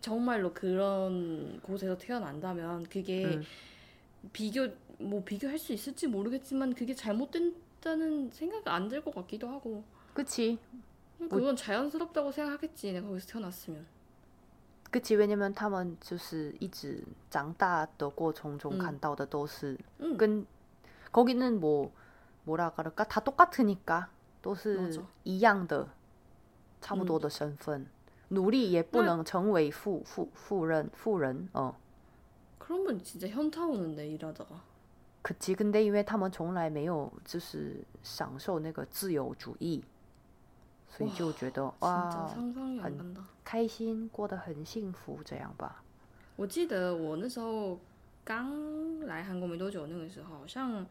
[0.01, 3.49] 정말로 그런 곳에서 태어난다면 그게 응.
[4.33, 9.85] 비교 뭐 비교할 수 있을지 모르겠지만 그게 잘못된다는 생각이 안 들 것 같기도 하고.
[10.15, 10.59] 그치.
[11.29, 12.93] 그건 뭐, 자연스럽다고 생각하겠지.
[12.93, 13.87] 내가 거기서 태어났으면.
[14.94, 19.78] 可其 왜냐면 他们就是一直长大的过程中看到的都是
[20.18, 20.46] 跟 음.
[21.12, 21.92] 거기는 뭐
[22.46, 24.08] 뭐라 그럴까 다 똑같으니까
[24.42, 25.88] 都是一样的
[26.82, 27.86] 差不多的身份
[28.30, 31.76] 努力也不能成为富富富人富人어
[32.60, 34.62] 그러면 진짜 현타 오는데 일하다가.
[35.24, 39.84] 그치 근데 因为他们从来没有就是享受那个自由主义
[40.94, 42.28] 所以就觉得哇，
[42.82, 45.84] 很开心，过得很幸福，这样吧。
[46.36, 47.80] 我记得我那时候
[48.24, 50.86] 刚来韩国没多久，那个时候好像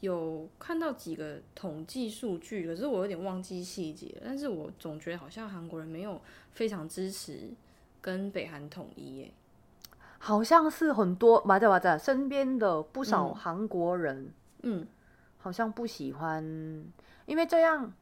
[0.00, 4.20] 有看到几个统计数据，可是我有点忘记细节。
[4.24, 6.20] 但是我总觉得好像韩国人没有
[6.52, 7.50] 非常支持
[8.00, 9.32] 跟北韩统一耶。
[10.18, 14.86] 好像是很多，맞아맞아身边的不少韩国人，嗯，
[15.38, 16.44] 好像不喜欢，
[17.26, 17.92] 因为这样。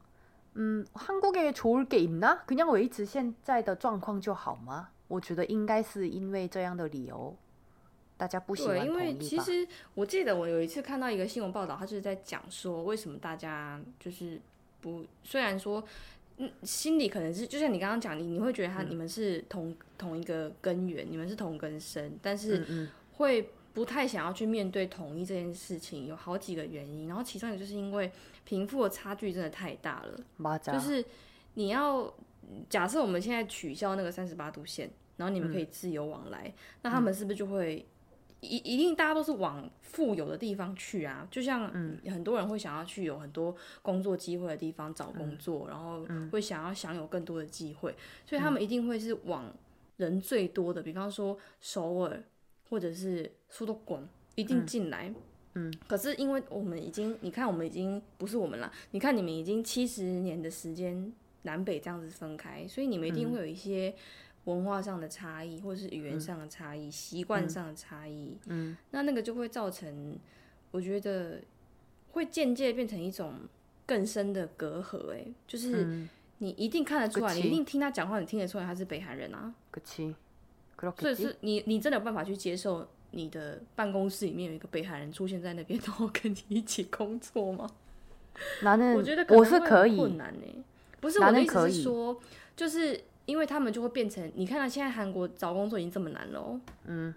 [0.55, 4.89] 嗯，韩国에좋을게있나그냥维持现在的状况就好吗？
[5.07, 7.35] 我觉得应该是因为这样的理由，
[8.17, 14.39] 大家不喜欢对，因为其实我记得我有一次看到一个新闻报道，他就是在讲说为什么大家就是
[14.81, 15.83] 不，虽然说
[16.37, 23.49] 嗯心里可能是就像你刚刚讲，你你会觉得他你们是同同一个根源，你们是同根生，但是会。
[23.73, 27.07] 不太想要去面对统一这件事情，有好几个原因。
[27.07, 28.11] 然后其中一个就是因为
[28.46, 30.18] 贫富的差距真的太大了。
[30.72, 31.04] 就是
[31.52, 32.10] 你要
[32.70, 37.86] 假设我们现在取消那个三十八度线，然后你们可以自由往来，那他们是不是就会
[38.40, 41.28] 一一定大家都是往富有的地方去啊？
[41.30, 41.68] 就像
[42.06, 49.52] 很多人会想要去有很多工作机会的地方找工作，然后会想要享有更多的机会，所以他们一定会是往
[49.98, 52.22] 人最多的，比方说首尔。
[52.68, 55.14] 或者是苏都滚一定进来，嗯，
[55.86, 63.94] 可是因为我们已经，你看我们已经不是我们了，你看你们已经七十年的时间南北这样子分开，所以你们一定会有一些
[64.44, 70.18] 文化上的差异，或者是语言上的差异、习惯上的差异，嗯，那那个就会造成，
[70.70, 71.40] 我觉得
[72.12, 73.34] 会间接变成一种
[73.86, 76.06] 更深的隔阂，哎，就是
[76.38, 79.54] 你一定看得出来，你一定听他讲话，你听得出来他是北韩人啊，
[80.98, 87.69] 所以是你，你真的有办法去接受你的办公室里面有一个北韩人出现在那边，然后跟你一起工作吗？
[88.95, 90.65] 我觉得我是可以困难呢。
[90.99, 92.19] 不是我的意思是说，
[92.55, 97.13] 就是因为他们就会变成，你看到现在韩国找工作已经这么难了，嗯，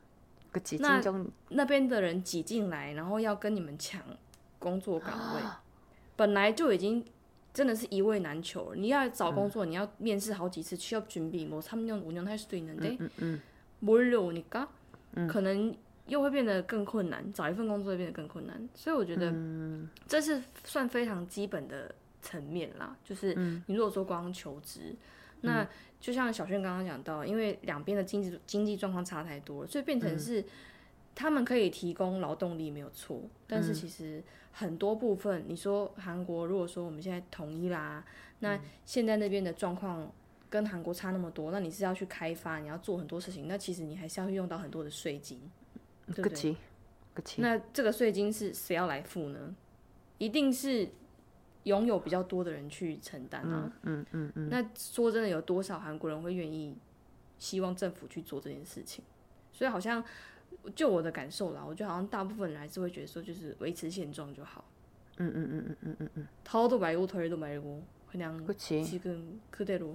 [0.79, 1.03] 那
[1.51, 4.03] 那边的人挤进来，然后要跟你们抢
[4.59, 5.43] 工作岗位，
[6.17, 7.05] 本来就已经
[7.53, 8.75] 真的是一位难求。
[8.75, 13.39] 你要找工作，你要面试好几次，需要准备么三年五年할수도있는 데。
[13.81, 14.67] 몰려오니까
[15.28, 15.76] 可能
[16.08, 18.70] 又会变得更困难，找一份工作会变得更困难。
[18.74, 19.34] 所以我觉得
[20.08, 22.96] 这是算非常基本的层面啦。
[23.04, 23.34] 就是
[23.68, 24.96] 你如果说光求职，
[25.42, 25.68] 那
[26.00, 30.44] 就像小轩刚刚讲到，因为两边的经济经济状况差太多了，所以变成是
[31.14, 38.04] 他们可以提供劳动力没有错，但是其实很多部分，你说韩国如果说我们现在统一啦，
[38.40, 40.12] 那现在那边的状况。
[40.51, 45.41] 跟韩国差那么多，那你是要去开发，你要做很多事情，那其实你还是要用到很多的税金，
[46.15, 46.57] 对不对？
[47.37, 49.55] 那这个税金是谁要来付呢？
[50.19, 50.89] 一定是
[51.65, 53.73] 拥有比较多的人去承担啊。
[53.83, 54.49] 嗯嗯嗯。
[54.49, 56.77] 那说真的，有多少韩国人会愿意
[57.39, 59.05] 希望政府去做这件事情？
[59.53, 60.03] 所以好像
[60.75, 64.65] 就我的感受啦，我觉得好像大部分人还是会觉得说，就是维持现状就好。
[65.19, 66.29] 嗯嗯嗯嗯嗯嗯嗯。
[66.43, 69.95] 掏都买过，推都买过，可能지금그대로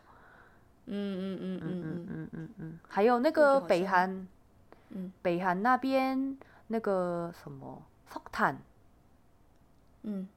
[0.85, 2.07] 嗯嗯嗯嗯嗯。
[2.09, 4.27] 嗯嗯嗯，还有那个北韩，
[4.89, 8.57] 嗯，北韩那边那个什么富坦，
[10.03, 10.27] 嗯，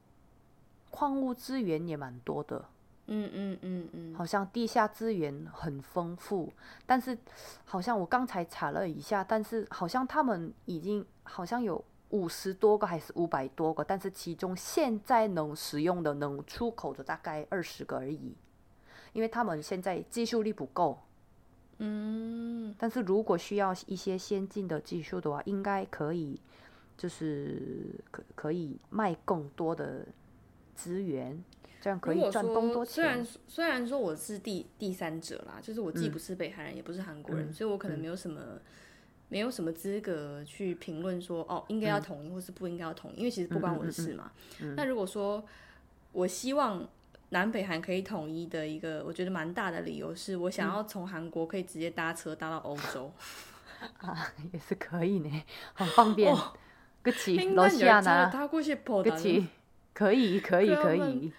[0.91, 2.63] 矿物资源也蛮多的，
[3.07, 6.51] 嗯嗯嗯嗯，好像地下资源很丰富，
[6.85, 7.17] 但是
[7.65, 18.33] 好像我刚才查了一下，但是好像他们已经好像有五十多个还是五百多个，但是其中现在能使用的能出口的大概二十个而已。
[19.15, 20.99] 因为他们现在技术力不够。
[21.79, 26.39] 嗯，但是如果需要一些先进的技术的话，应该可以，
[26.97, 27.59] 就是
[28.11, 30.05] 可可以卖更多的
[30.75, 31.43] 资源，
[31.81, 32.93] 这样可以赚更多钱。
[32.93, 38.59] 虽然虽然说我是第第三者啦，就是我既不是北韩人，也不是韩国人，所以我可能没有什么。
[39.27, 44.31] 没有什么资格去评论说哦，应该要统一或是不应该要统一，因为其实不关我的事嘛。
[44.77, 45.43] 那如果说
[46.11, 46.87] 我希望
[47.30, 53.12] 南北韩可以统一的一个，我觉得蛮大的理由是我想要从韩国可以直接搭车搭到欧洲
[53.98, 55.42] 啊，也是可以呢，
[55.74, 56.34] 很方便。
[57.02, 59.46] 그치러시아나그치
[59.94, 61.32] 可以可以可以。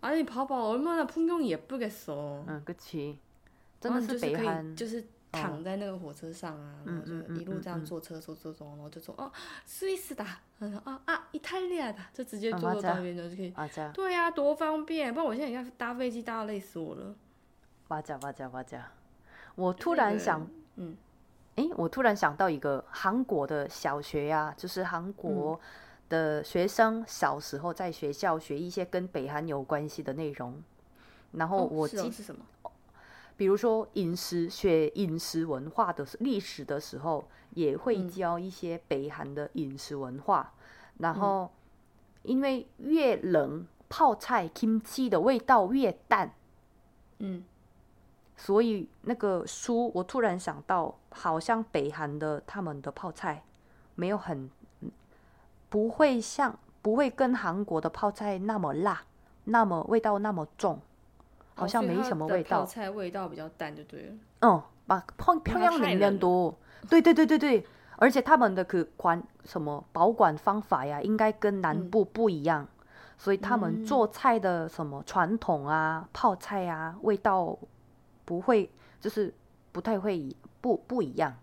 [0.00, 3.18] 아니봐봐얼마나풍경이예쁘겠어嗯，그치
[3.80, 5.04] 真的是北韩就是。
[5.31, 9.31] 躺在那个火车上啊，然后就一路这样坐车坐坐坐，然后就说哦，
[9.65, 13.53] 斯威斯的，啊啊，意大利的，就直接坐到那边就可以。
[13.93, 15.13] 对呀，多方便！
[15.13, 17.15] 不然我现在要搭飞机搭到累死我了。
[17.87, 18.91] 哇加哇加哇加！
[19.55, 20.95] 我突然想，嗯，
[21.55, 25.59] 哎，我突然想到一个韩国的小学呀，就是韩国
[26.09, 30.61] 的学生小时候在学校学一些跟北韩有关系的内容，
[31.31, 32.45] 然后我记是什么？
[33.37, 40.53] 比如说饮食学饮食文化的历史的时候，也会教一些北韩的饮食文化。
[40.99, 41.51] 然后，
[42.23, 46.33] 因为越冷，泡菜 kimchi 的味道越淡。
[47.17, 47.43] 嗯，
[48.35, 53.43] 所以那个书，我突然想到，好像北韩的他们的泡菜
[53.95, 54.49] 没有很
[55.69, 59.03] 不会像不会跟韩国的泡菜那么辣，
[59.45, 60.79] 那么味道那么重。
[61.54, 64.12] 好像没什么味道，菜味道比较淡就对了。
[64.40, 66.54] 嗯，把평평양냉면多，
[66.88, 72.68] 对对对对对，而且他们的可管什么保管方法呀，应该跟南部不一样，
[73.16, 77.58] 所以他们做菜的什么传统啊，泡菜啊，味道
[78.24, 79.32] 不会就是
[79.72, 81.34] 不太会不不一样。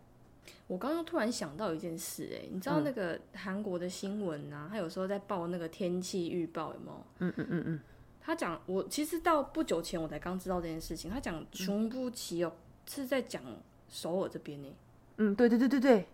[0.68, 7.04] 我刚刚突然想到一件事，哎，你知道那个韩国的新闻啊，他有时候在报那个天气预报，有没有？
[7.20, 7.80] 嗯嗯嗯嗯。
[8.29, 11.11] 他讲，我其实到不久前我才刚知道这件事情。
[11.11, 12.53] 他讲穷不起哦，
[12.87, 13.43] 是在讲
[13.89, 14.69] 首尔这边呢。
[15.17, 16.07] 嗯，对对对对对。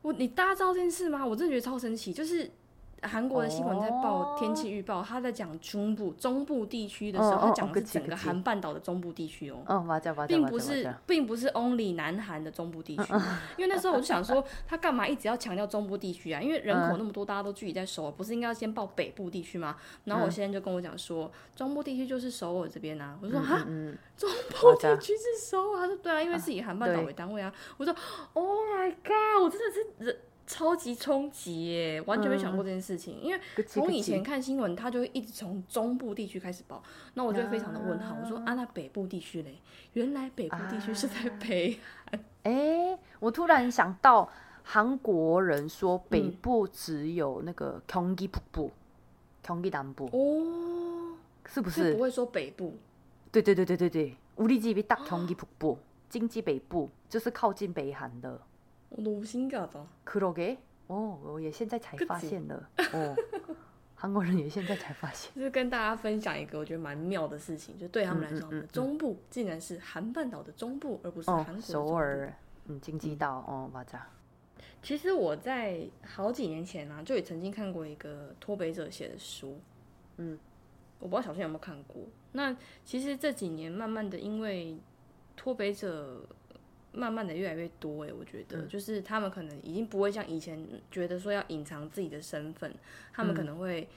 [0.00, 1.26] 我你大家知道这件事吗？
[1.26, 2.50] 我真的觉得超神奇，就是。
[3.02, 9.84] 韩国的新闻在报天气预报，他在讲中部中部地区的时候，他讲的是整个韩半岛的中部地区哦，
[10.28, 13.12] 并不是并不是 only 南韩的中部地区，
[13.56, 16.40] 因为那时候我就想说，他干嘛一直要强调中部地区啊？
[16.40, 19.76] 因为人口那么多，大家都聚集在首尔，不是应该要先报北部地区吗？
[20.04, 23.66] 然后我现在就跟我讲说，中部地区就是首尔这边啊，我说哈，
[24.16, 27.92] 中部地区是首尔，他说对啊，因为是以韩半岛为单位啊，我说
[28.34, 30.16] Oh my God，我真的是人。
[30.45, 32.01] 超级冲击耶！
[32.07, 36.81] 完全没想过这件事情，因为从以前看新闻，他就会一直从中部地区开始报，
[37.15, 38.15] 那我就非常的问号。
[38.23, 39.57] 我说啊，那北部地区嘞？
[39.91, 41.77] 原来北部地区是在北
[42.09, 42.23] 韩。
[42.43, 44.29] 哎，我突然想到，
[44.63, 48.71] 韩国人说北部只有那个경기瀑布，
[49.43, 51.93] 경기南部哦，是不是？
[51.93, 52.75] 不会说北部？
[53.33, 55.77] 对对对对对对，우리집이딱경기북 부，
[56.09, 58.39] 经济北部就是靠近北韩的。
[58.91, 63.15] 너무신기하다그러게어我也现在才发现了哦，
[63.95, 65.33] 韩国人也现在才发 现。
[65.35, 72.33] 就是跟大家分享一个我觉得蛮妙的事情，就对他们来说，中部竟然是韩半岛的中部，而不是韩国首尔。
[72.67, 73.99] 嗯，京畿道哦，맞아
[74.81, 79.59] 其实我在好几年前呢，就也曾经看过一个脱北者写的书。
[80.17, 80.37] 嗯，
[80.99, 82.03] 我不知道小轩有没有看过。
[82.33, 84.77] 那其实这几年慢慢的，因为
[85.35, 86.27] 脱北者
[86.92, 92.72] 慢慢的越来越多，哎，我觉得就是他们可能已经不会像以前觉得说要隐藏自己的身份，
[93.12, 93.88] 他们可能会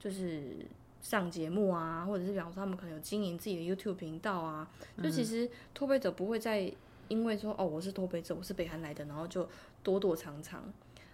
[0.00, 0.56] 就是
[1.00, 4.68] 上节目啊，或者是比方说他们可能有经营自己的 YouTube 频道啊，
[5.02, 6.72] 就其实脱北者不会再
[7.08, 9.48] 因为说哦我是脱北者，我是北韩来的，然后就
[9.82, 10.64] 躲躲藏藏。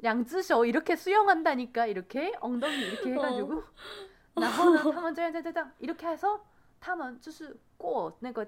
[0.00, 3.62] 两只手이렇게수영한다니까이렇게엉덩이이렇게해가지고
[4.34, 6.40] 然后呢，他们这样这样这样이렇게해서
[6.80, 8.46] 他们就是过那个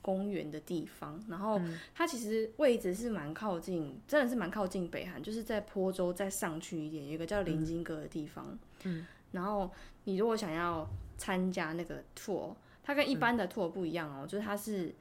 [0.02, 1.62] 公园的地方，然后
[1.96, 8.60] 它其实位置是蛮靠近，真的是蛮靠近北韩，就是在坡州再上去一点，有一个叫林金阁的地方。
[8.84, 9.72] 嗯，然后
[10.04, 10.86] 你如果想要。
[11.19, 14.95] 参加那个 tour，它跟一般的 tour 不一样哦，就是它是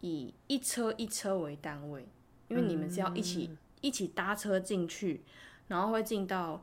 [0.00, 2.06] 以一车一车为单位，
[2.48, 5.22] 因为你们是要一起一起搭车进去，
[5.68, 6.62] 然后会进到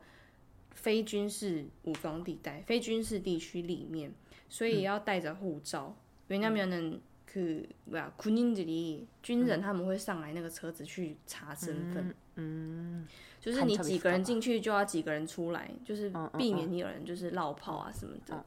[0.72, 4.12] 非军事武装地带、非军事地区里面，
[4.48, 5.94] 所以要带着护照。
[6.28, 13.06] 왜냐면은그뭐야군인들이军人他们会上来那个车子去查身份，嗯，
[13.40, 18.44] 就是你几个人进去就要几个人出来，就是避免你有人就是绕跑啊什么的。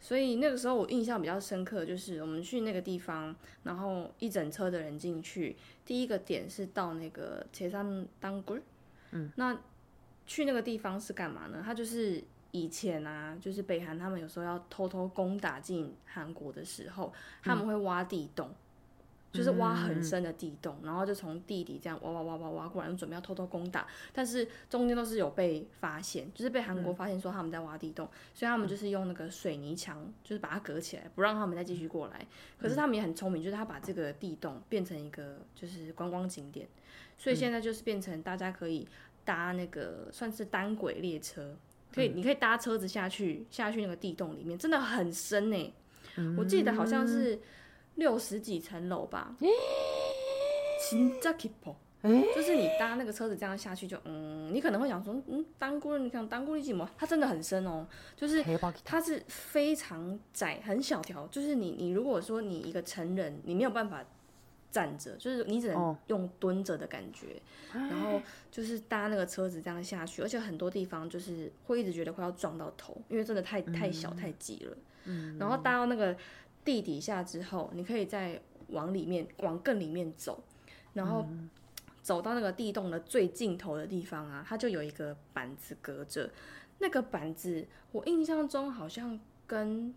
[0.00, 3.34] 所以那个时候我印象比较深刻，就是我们去那个地方，
[3.64, 5.56] 然后一整车的人进去。
[5.84, 8.60] 第一个点是到那个铁山当归，
[9.12, 9.58] 嗯，那
[10.26, 11.62] 去那个地方是干嘛呢？
[11.64, 18.50] 他就是以前啊，就是北韩他们有时候要偷偷攻打进韩国的时候，他们会挖地洞。
[19.36, 32.26] 就是挖很深的地洞，然后就从地底这样挖挖挖挖挖过来，准备要偷偷攻打，但是中间都是有被发现，就是被韩国发现说他们在挖地洞，所以他们就是用那个水泥墙，就是把它隔起来，不让他们再继续过来。
[32.58, 36.66] 可是他们也很聪明，就是他把这个地洞变成一个就是观光景点，
[37.18, 38.88] 所以现在就是变成大家可以
[39.24, 41.56] 搭那个算是单轨列车，
[41.94, 45.74] 可以你可以搭车子下去下去那个地洞里面，真的很深呢。
[46.38, 47.38] 我记得好像是。
[47.96, 49.36] 六十几层楼吧，
[52.32, 57.84] 就是你搭那个车子这样下去就，嗯，你可能会想说，嗯，当过你想当过立几摩，它真的很深哦，
[58.14, 58.44] 就是
[58.84, 64.04] 它是非常窄，很小条，就是你你如果说你一个成人，你没有办法
[64.70, 67.42] 站着，就是你只能用蹲着的感觉，
[67.72, 68.20] 然后
[68.52, 74.76] 就是搭那个车子这样下去，而且很多地方就是会一直觉得快要撞到头，因为真的太太小太急了，
[75.40, 76.14] 然后搭到那个。
[76.65, 80.43] 地底下之后，你可以再往里面、往更里面走，
[80.93, 81.25] 然后
[82.01, 86.29] 走到那个地洞的最尽头的地方啊，它就有一个板子隔着。
[86.79, 89.93] 那个板子，我印象中好像跟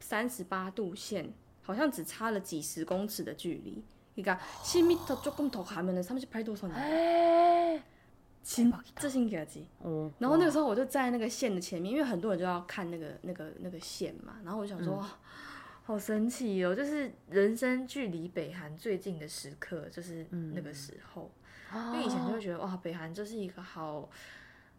[0.00, 1.32] 三十八度线
[1.62, 3.82] 好像只差了几十公尺的距离。
[4.14, 6.70] 你看，十米조금더가면은삼십팔도 선。
[8.96, 9.66] 这新给机。
[10.18, 14.36] 然后那个时候我就在那个线的前面，因为很多人就要看那个、那个、那个线嘛。
[14.44, 15.04] 然后我想说。
[15.87, 16.75] 好神奇哦！
[16.75, 21.31] 就是人生距离北韩最近的时刻，就是那个时候。
[21.93, 24.09] 因为以前就会觉得哇，北韩就是一个好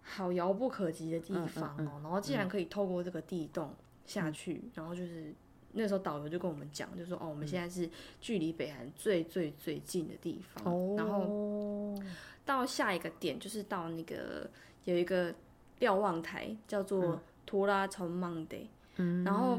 [0.02, 2.00] 好遥不可及的地方哦。
[2.02, 5.32] 然后既然可以透过这个地洞下去，然后就是
[5.72, 7.88] 那时候导游就跟我们讲，就说哦，我们现在是
[8.20, 10.94] 距离北韩最最最近的地方。
[10.94, 11.94] 然后
[12.44, 14.46] 到下一个点就是到那个
[14.84, 15.34] 有一个
[15.78, 18.58] 瞭望台，叫做托拉城曼德。
[18.96, 19.58] 嗯，然后。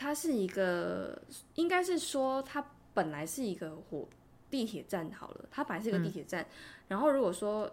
[0.00, 1.20] 它是一个，
[1.56, 4.08] 应该是说它本来是一个火
[4.50, 6.46] 地铁站好了，它本来是一个地铁站，
[6.88, 7.70] 然后如果说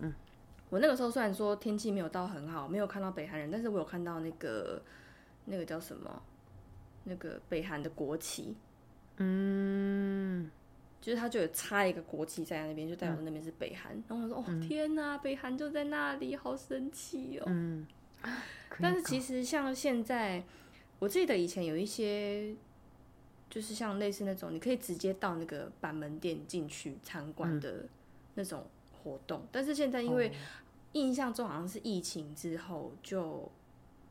[0.70, 4.80] 我那个时候虽然说天气没有到很好，没有看到北韩人，但是我有看到那个
[5.47, 6.22] 那个叫什么，
[7.05, 8.57] 那个北韩的国旗。
[9.16, 10.49] 嗯。
[11.01, 13.92] 就是他就有插一个国旗在那边，就代表那边是北韩。
[14.09, 17.86] 然后我说：“哦，天哪，北韩就在那里，好神奇哦。”嗯。
[18.80, 20.42] 但是其实像现在，
[20.99, 22.57] 我记得以前有一些，
[23.49, 27.86] 就是像类似那种，你可以直接到那个板门店进去参观的
[28.34, 29.47] 那种活动。
[29.53, 30.32] 但是现在因为
[30.92, 33.49] 印象中好像是疫情之后就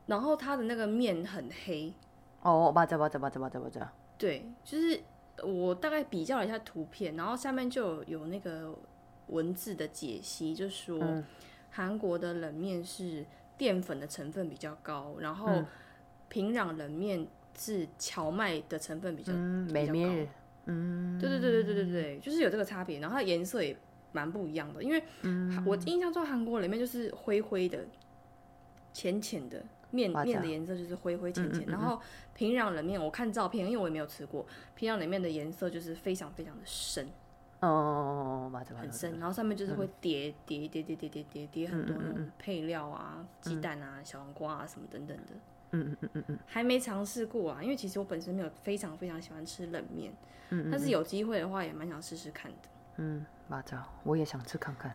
[0.05, 1.93] 然后它的那个面很黑。
[2.41, 3.87] 哦，맞아맞아맞아맞아맞아。
[4.17, 5.01] 对，就是
[5.43, 8.73] 我大概比较了一下图片，然后下面就有那个
[9.30, 11.22] 文字的解析，就说
[11.70, 13.24] 韩国的冷面是
[13.56, 15.64] 淀粉的成分比较高，然后
[16.28, 17.26] 平壤冷面
[17.58, 19.32] 是荞麦的成分比较
[19.66, 20.30] 比较高。
[20.66, 23.76] 嗯，对对对对对对对，就是有这个差别，然后它颜色也
[24.12, 25.02] 蛮不一样的，因为
[25.64, 27.86] 我印象中韩国冷面就是灰灰的、
[28.92, 32.00] 浅浅的面面的颜色就是灰灰浅浅，然后
[32.34, 37.08] 平壤冷面我看照片，因为我也没有吃过，平壤冷面的颜色就是非常非常的深。
[37.60, 45.32] 哦哦哦，很深，然后上面就是会叠叠叠叠叠叠叠叠很多那种配料啊，鸡蛋啊，小黄瓜啊什么等等的。
[45.72, 50.12] 嗯嗯嗯嗯嗯，还没尝试过啊，因为其实我本身没有非常非常喜欢吃冷面，
[50.48, 52.68] 嗯但是有机会的话也蛮想试试看的。
[52.96, 54.94] 嗯，맞아我也想吃看看。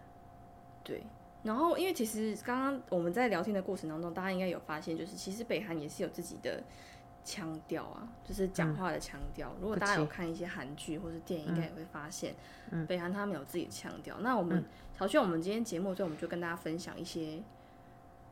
[0.83, 1.03] 对，
[1.43, 6.63] 然后因为其实刚刚我们在聊天的过程当中，大家应该有发现，就是其实北韩也是有自己的。
[7.25, 9.51] 腔调啊，就是讲话的腔调。
[9.59, 12.35] 如果大家有看一些韩剧或者电影，应该也会发现，
[12.87, 14.15] 北韩他们有自己的腔调。
[14.19, 14.63] 那我们
[14.97, 17.41] 小轩，我们今天节目最后，我们就跟大家分享一些，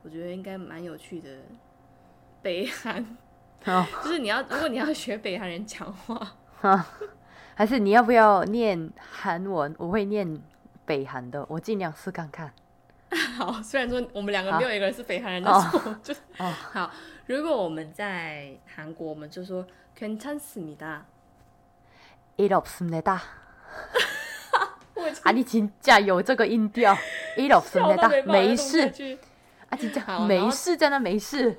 [0.04, 1.30] 我觉得应该蛮有趣的
[2.44, 3.04] 北韩。
[4.04, 6.86] 就是你要，如果你要学北韩人讲话，
[7.56, 9.74] 还是你要不要念韩文？
[9.80, 10.39] 我会念
[10.86, 12.54] 北韩的，我尽量试看看。
[13.38, 16.91] 好，虽然说我们两个没有一个人是北韩人，但是就 好。
[17.26, 19.66] 如果我们在韩国，我们就说
[19.99, 21.01] 괜찮습니 다。
[22.37, 23.20] 일없습니다
[25.24, 26.97] 啊，你真假有这个音调，
[27.37, 28.81] 일없습니 다， 没事。
[29.68, 31.59] 啊，真假没事，在那没事。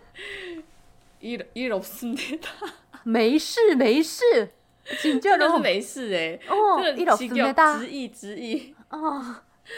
[1.21, 2.47] 일일없습니 다，
[3.03, 4.53] 没事没事，
[5.01, 6.39] 真假都是没事哎。
[6.47, 8.73] 哦，일없습니 다， 直译直译。
[8.89, 9.35] 哦，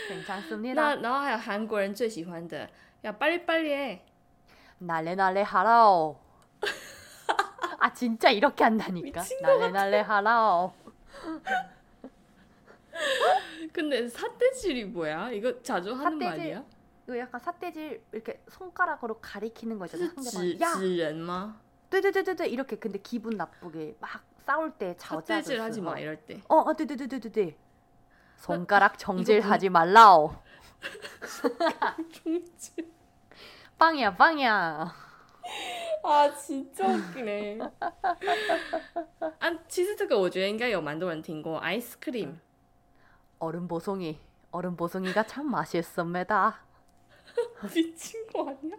[0.08, 0.76] 괜찮습니 다。
[0.76, 2.70] 那然后还有韩国人最喜欢的，
[3.02, 4.00] 要빨리빨리
[4.80, 6.18] 哪里哪里哈喽。
[7.82, 10.72] 아진짜이렇게한다니까날래날래하라
[13.74, 15.32] 근데 사태질이 뭐야?
[15.32, 16.64] 이거 자주 하는 사태질, 말이야?
[17.08, 20.12] 이거 약간 사태질 이렇게 손가락으로 가리키는 거잖아.
[20.14, 20.62] 상대방.
[20.62, 21.60] 야, 人吗?
[21.90, 26.42] 네네네네 이렇게 근데 기분 나쁘게 막 싸울 때 사태질 하지 마 이럴 때.
[26.48, 27.58] 어, 어 네네네네네.
[28.38, 30.36] 손가락 정질하지 말라오.
[31.26, 32.92] 손가락 정질.
[33.78, 34.94] 빵이야 빵이야.
[36.04, 37.60] 아 진짜 웃기네.
[39.40, 42.40] 아, 其实这个我觉得应该有蛮多人听过 아이스크림.
[43.40, 44.20] 얼음 보송이,
[44.52, 46.60] 얼음 보송이가 참 맛있습니다.
[47.74, 48.76] 미친 거 아니야?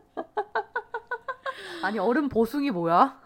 [1.83, 3.21] 아니 얼음 보숭이 뭐야?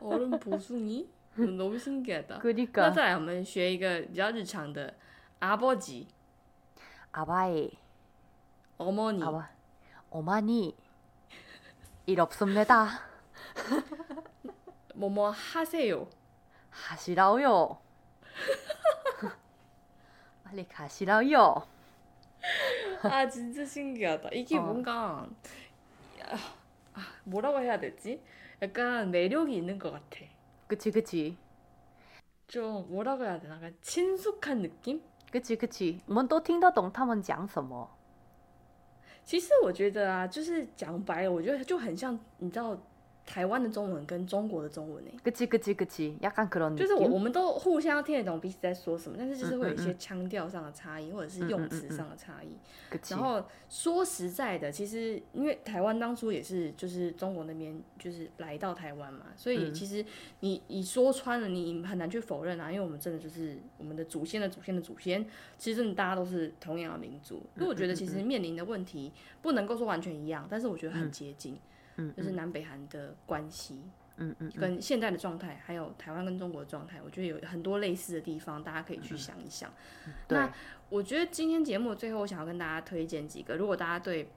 [0.00, 1.08] 얼음 보숭이?
[1.36, 2.38] 너무 신기하다.
[2.38, 2.88] 그니까.
[2.88, 4.94] 那再来我们学一个比较日常的
[5.40, 6.06] 아버지.
[7.12, 7.70] 아바이.
[8.78, 9.22] 어머니.
[9.22, 9.53] 아바.
[10.14, 10.76] 어머니.
[12.06, 12.88] 일 없습니다.
[14.94, 16.08] 뭐뭐 하세요.
[16.70, 17.78] 하시라요.
[20.44, 21.66] 빨리 가시라요.
[23.02, 24.30] 아 진짜 신기하다.
[24.32, 24.62] 이게 어.
[24.62, 25.28] 뭔가
[26.94, 28.22] 아, 뭐라고 해야 되지?
[28.60, 30.24] 약간 매력이 있는 것 같아.
[30.66, 31.36] 그치 그치.
[32.48, 33.56] 좀 뭐라고 해야 되나?
[33.56, 35.02] 약간 친숙한 느낌?
[35.30, 36.00] 그치 그치.
[36.06, 37.88] 我们都听得懂他们讲什么。
[39.25, 42.77] 其实我觉得啊，就是讲白了，我觉得就很像，你知道。
[43.26, 45.10] 台湾的中文跟中国的中文呢？
[45.22, 52.48] 그치그치그치약간그런就是我我们都互相听得懂彼此在说什么，但是就是会有一些腔调上的差异，或者是用词上的差异。
[53.08, 60.04] 然后说实在的，其实因为台湾当初也是就是中国那边就是来到台湾嘛，所以其实
[60.40, 65.24] 你你说穿了，你很难去否认啊，因为我们真的就是我们的祖先的祖先的祖先，
[65.56, 67.40] 其实真的大家都是同样的民族。
[67.56, 71.54] 所以我觉得其实面临的问题不能够说完全一样，但是我觉得很接近。
[71.54, 71.58] 嗯，
[72.15, 73.81] 就是南北韩的关系，
[74.17, 79.71] 嗯嗯，跟现在的状态，还有台湾跟中国的状态，我觉得有很多类似的地方，大家可以去想一想。
[80.29, 80.51] 那
[80.89, 84.29] 我觉得今天节目最后，我想要跟大家推荐几个，如果大家对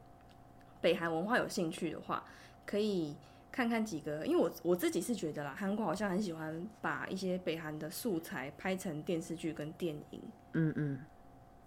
[0.81, 2.25] 北韩文化有兴趣的话，
[2.65, 3.17] 可以
[3.51, 10.99] 看看几个，因为我我自己是觉得啦，韩国好像很喜欢把一些北韩的素材拍成电视剧跟电影，嗯嗯。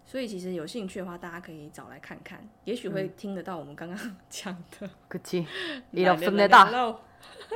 [0.04, 4.88] 所以其实有兴趣的话，大家可以找来看看，也许会听得到我们刚刚 讲的。
[5.10, 6.94] 그치이렇습니다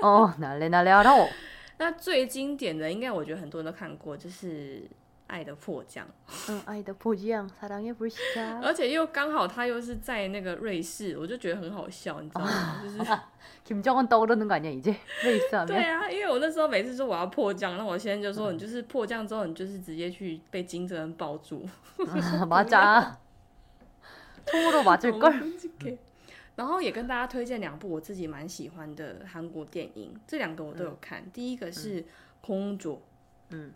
[0.02, 1.04] 哦， 哪里哪里啊？
[1.78, 4.80] 那最经典的，应该我觉得很多人都看过，就是《
[5.28, 6.04] 爱的迫降》。
[6.48, 8.60] 嗯，《爱的迫降》，사랑의불시 작。
[8.62, 12.82] 而且又刚好他又是在那个瑞士，我就觉得很好笑，你知道吗？
[12.82, 13.18] 就是。
[13.64, 14.96] 김정은 떠오르는 거 아니야 이제?
[15.24, 15.66] 레이스하면?
[15.66, 21.64] 对啊，因为我那时候每次说我要迫降，那我先就说你就是迫降之后，你就是直接去被金正恩抱住。
[21.98, 23.16] 아, 맞아.
[24.46, 25.98] 총으로 맞을 걸.
[26.56, 31.22] 然后也跟大家推荐两部我自己蛮喜欢的韩国电影，这两个我都有看。
[31.32, 32.02] 第一个是《
[32.40, 32.96] 空佐》，
[33.50, 33.72] 嗯，《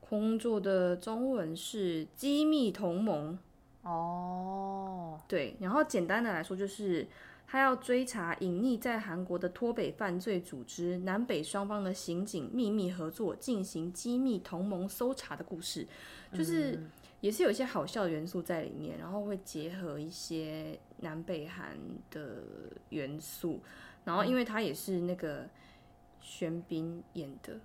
[0.00, 3.38] 空佐》的中文是机密同盟。
[3.82, 5.20] 哦。
[5.28, 7.06] 对，然后简单的来说就是。
[7.51, 15.85] 他要追查隐匿在韩国的脱北犯罪组织，南北双方的刑警秘密合作，进行机密同盟搜查的故事，
[16.31, 16.81] 就是
[17.19, 21.77] 也是有一些好笑的元素在里面，然后会结合一些南北韩
[22.09, 22.41] 的
[22.87, 23.59] 元素，
[24.05, 25.45] 然后因为他也是那个
[26.21, 27.59] 玄彬演的，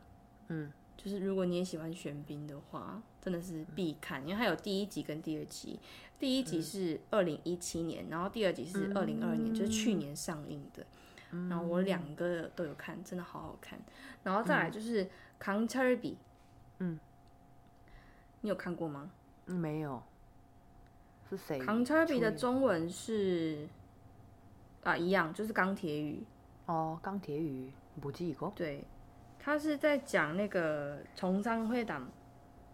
[0.48, 5.80] 嗯，就是如果你也喜欢玄彬的话，真的是必看，因为它有第一集跟第二集。
[6.16, 10.86] 第一集是二零一七年，然后第二集是二零二二年，就是去年上映的。
[11.48, 13.76] 然后我两个都有看，真的好好看。
[14.22, 15.04] 然后再来就是
[15.40, 16.12] 《康特比》，
[16.78, 17.00] 嗯，
[18.42, 19.10] 你有看过吗？
[19.46, 20.00] 没有。
[21.28, 21.58] 是谁？
[21.64, 23.66] 《康特比》的中文是
[24.84, 26.22] 啊，一样，就是钢铁雨。
[26.66, 28.52] 哦，钢铁雨，不记过。
[28.54, 28.84] 对，
[29.40, 32.08] 他是在讲那个重商会党。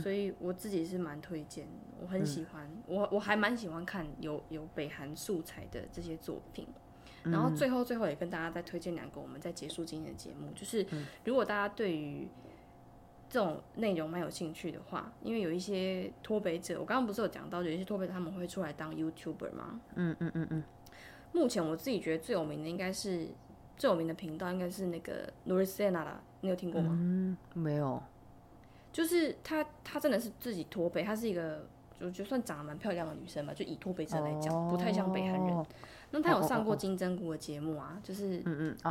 [0.00, 1.66] 所以我自己是蛮推荐，
[2.00, 6.66] 我很喜欢，我我还蛮喜欢看有有北韩素材的这些作品。
[7.24, 10.86] 然后最后最后也跟大家再推荐两个，我们再结束今天的节目，就是
[11.24, 12.28] 如果大家对于
[13.28, 19.80] 这种内容蛮有兴趣的话，因为有一些脱北者，我刚刚不是有讲到，有一些脱北者他们会出来当 YouTuber 吗？
[19.96, 20.62] 嗯嗯嗯嗯。
[21.32, 23.28] 目前我自己觉得最有名的应该是
[23.76, 26.96] 最有名的频道应该是那个 Norisena 啦，你有听过吗？
[26.98, 28.02] 嗯，没有。
[28.92, 31.68] 就是她，她真的是自己脱北，她是一个
[32.00, 35.66] 就就算长得蛮漂亮的女生吧，就以脱北者来讲，不太像北韩人。
[36.10, 38.42] 那她有上过金针菇的节目啊，就是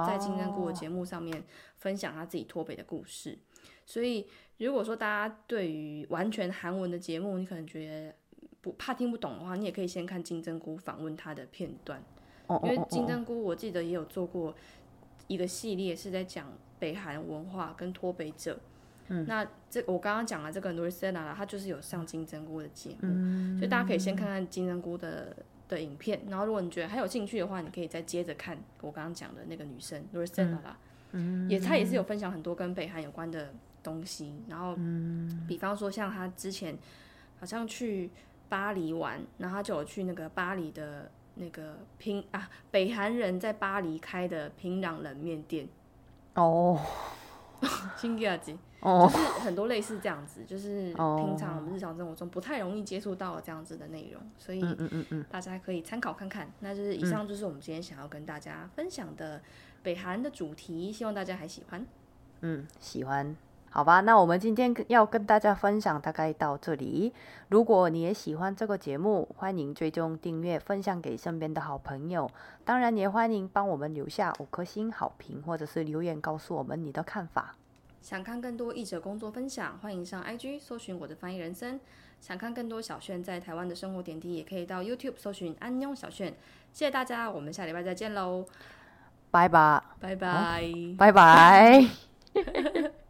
[0.06, 1.44] 在金针菇的节目上面
[1.78, 3.38] 分享她自己脱北的故事。
[3.86, 4.28] 所以
[4.58, 8.14] 如果说大家对于完全韩文的节目，你可能觉得
[8.62, 12.04] 不怕听不懂的话，你也可以先看金针菇访问她的片段，
[12.64, 14.54] 因为金针菇我记得也有做过
[15.28, 18.60] 一个系列，是在讲北韩文化跟脱北者。
[19.08, 25.36] 那这我刚刚讲了这个 Norisena 他就是有上金针菇的节目，所以大家可以先看看金针菇的
[25.70, 30.58] 的影片，然后如果你觉得还有兴趣的话，你可以再接着看我刚刚讲的那个女生 Norisena
[31.50, 34.78] 也她也是有分享很多跟北韩有关的东西，然后
[35.48, 36.78] 比方说像她之前
[37.40, 38.10] 好像去
[38.50, 45.68] 巴黎玩，然后她就有去那个巴黎的那个平啊北韩人在巴黎开的平壤冷面店。
[46.34, 46.80] 哦。
[49.10, 54.62] 就是很多类似这样子，就是平常我们日常生活中不太容易接触到这样子的内容，所以
[55.30, 56.52] 大家可以参考看看。
[56.60, 59.42] 那就是以上就是我们今天想要跟大家分享的
[59.82, 61.86] 北韩的主题，希望大家还喜欢。
[62.42, 63.36] 嗯，喜欢。
[63.70, 67.14] 好吧，那我们今天要跟大家分享大概到这里。
[67.50, 72.30] 如果你也喜欢这个节目，欢迎追踪订阅，分享给身边的好朋友。
[72.66, 77.56] 当然，也欢迎帮我们留下五颗星好评，或者是留言告诉我们你的看法。
[78.02, 81.80] 想看更多译者工作分享，欢迎上 IG 搜寻我的翻译人生。
[82.20, 86.34] 想看更多小炫在台湾的生活点滴，也可以到 YouTube 搜寻安妞小炫。
[86.74, 88.46] 谢谢大家，我们下礼拜再见喽！
[89.30, 91.86] 拜拜，拜拜，拜拜。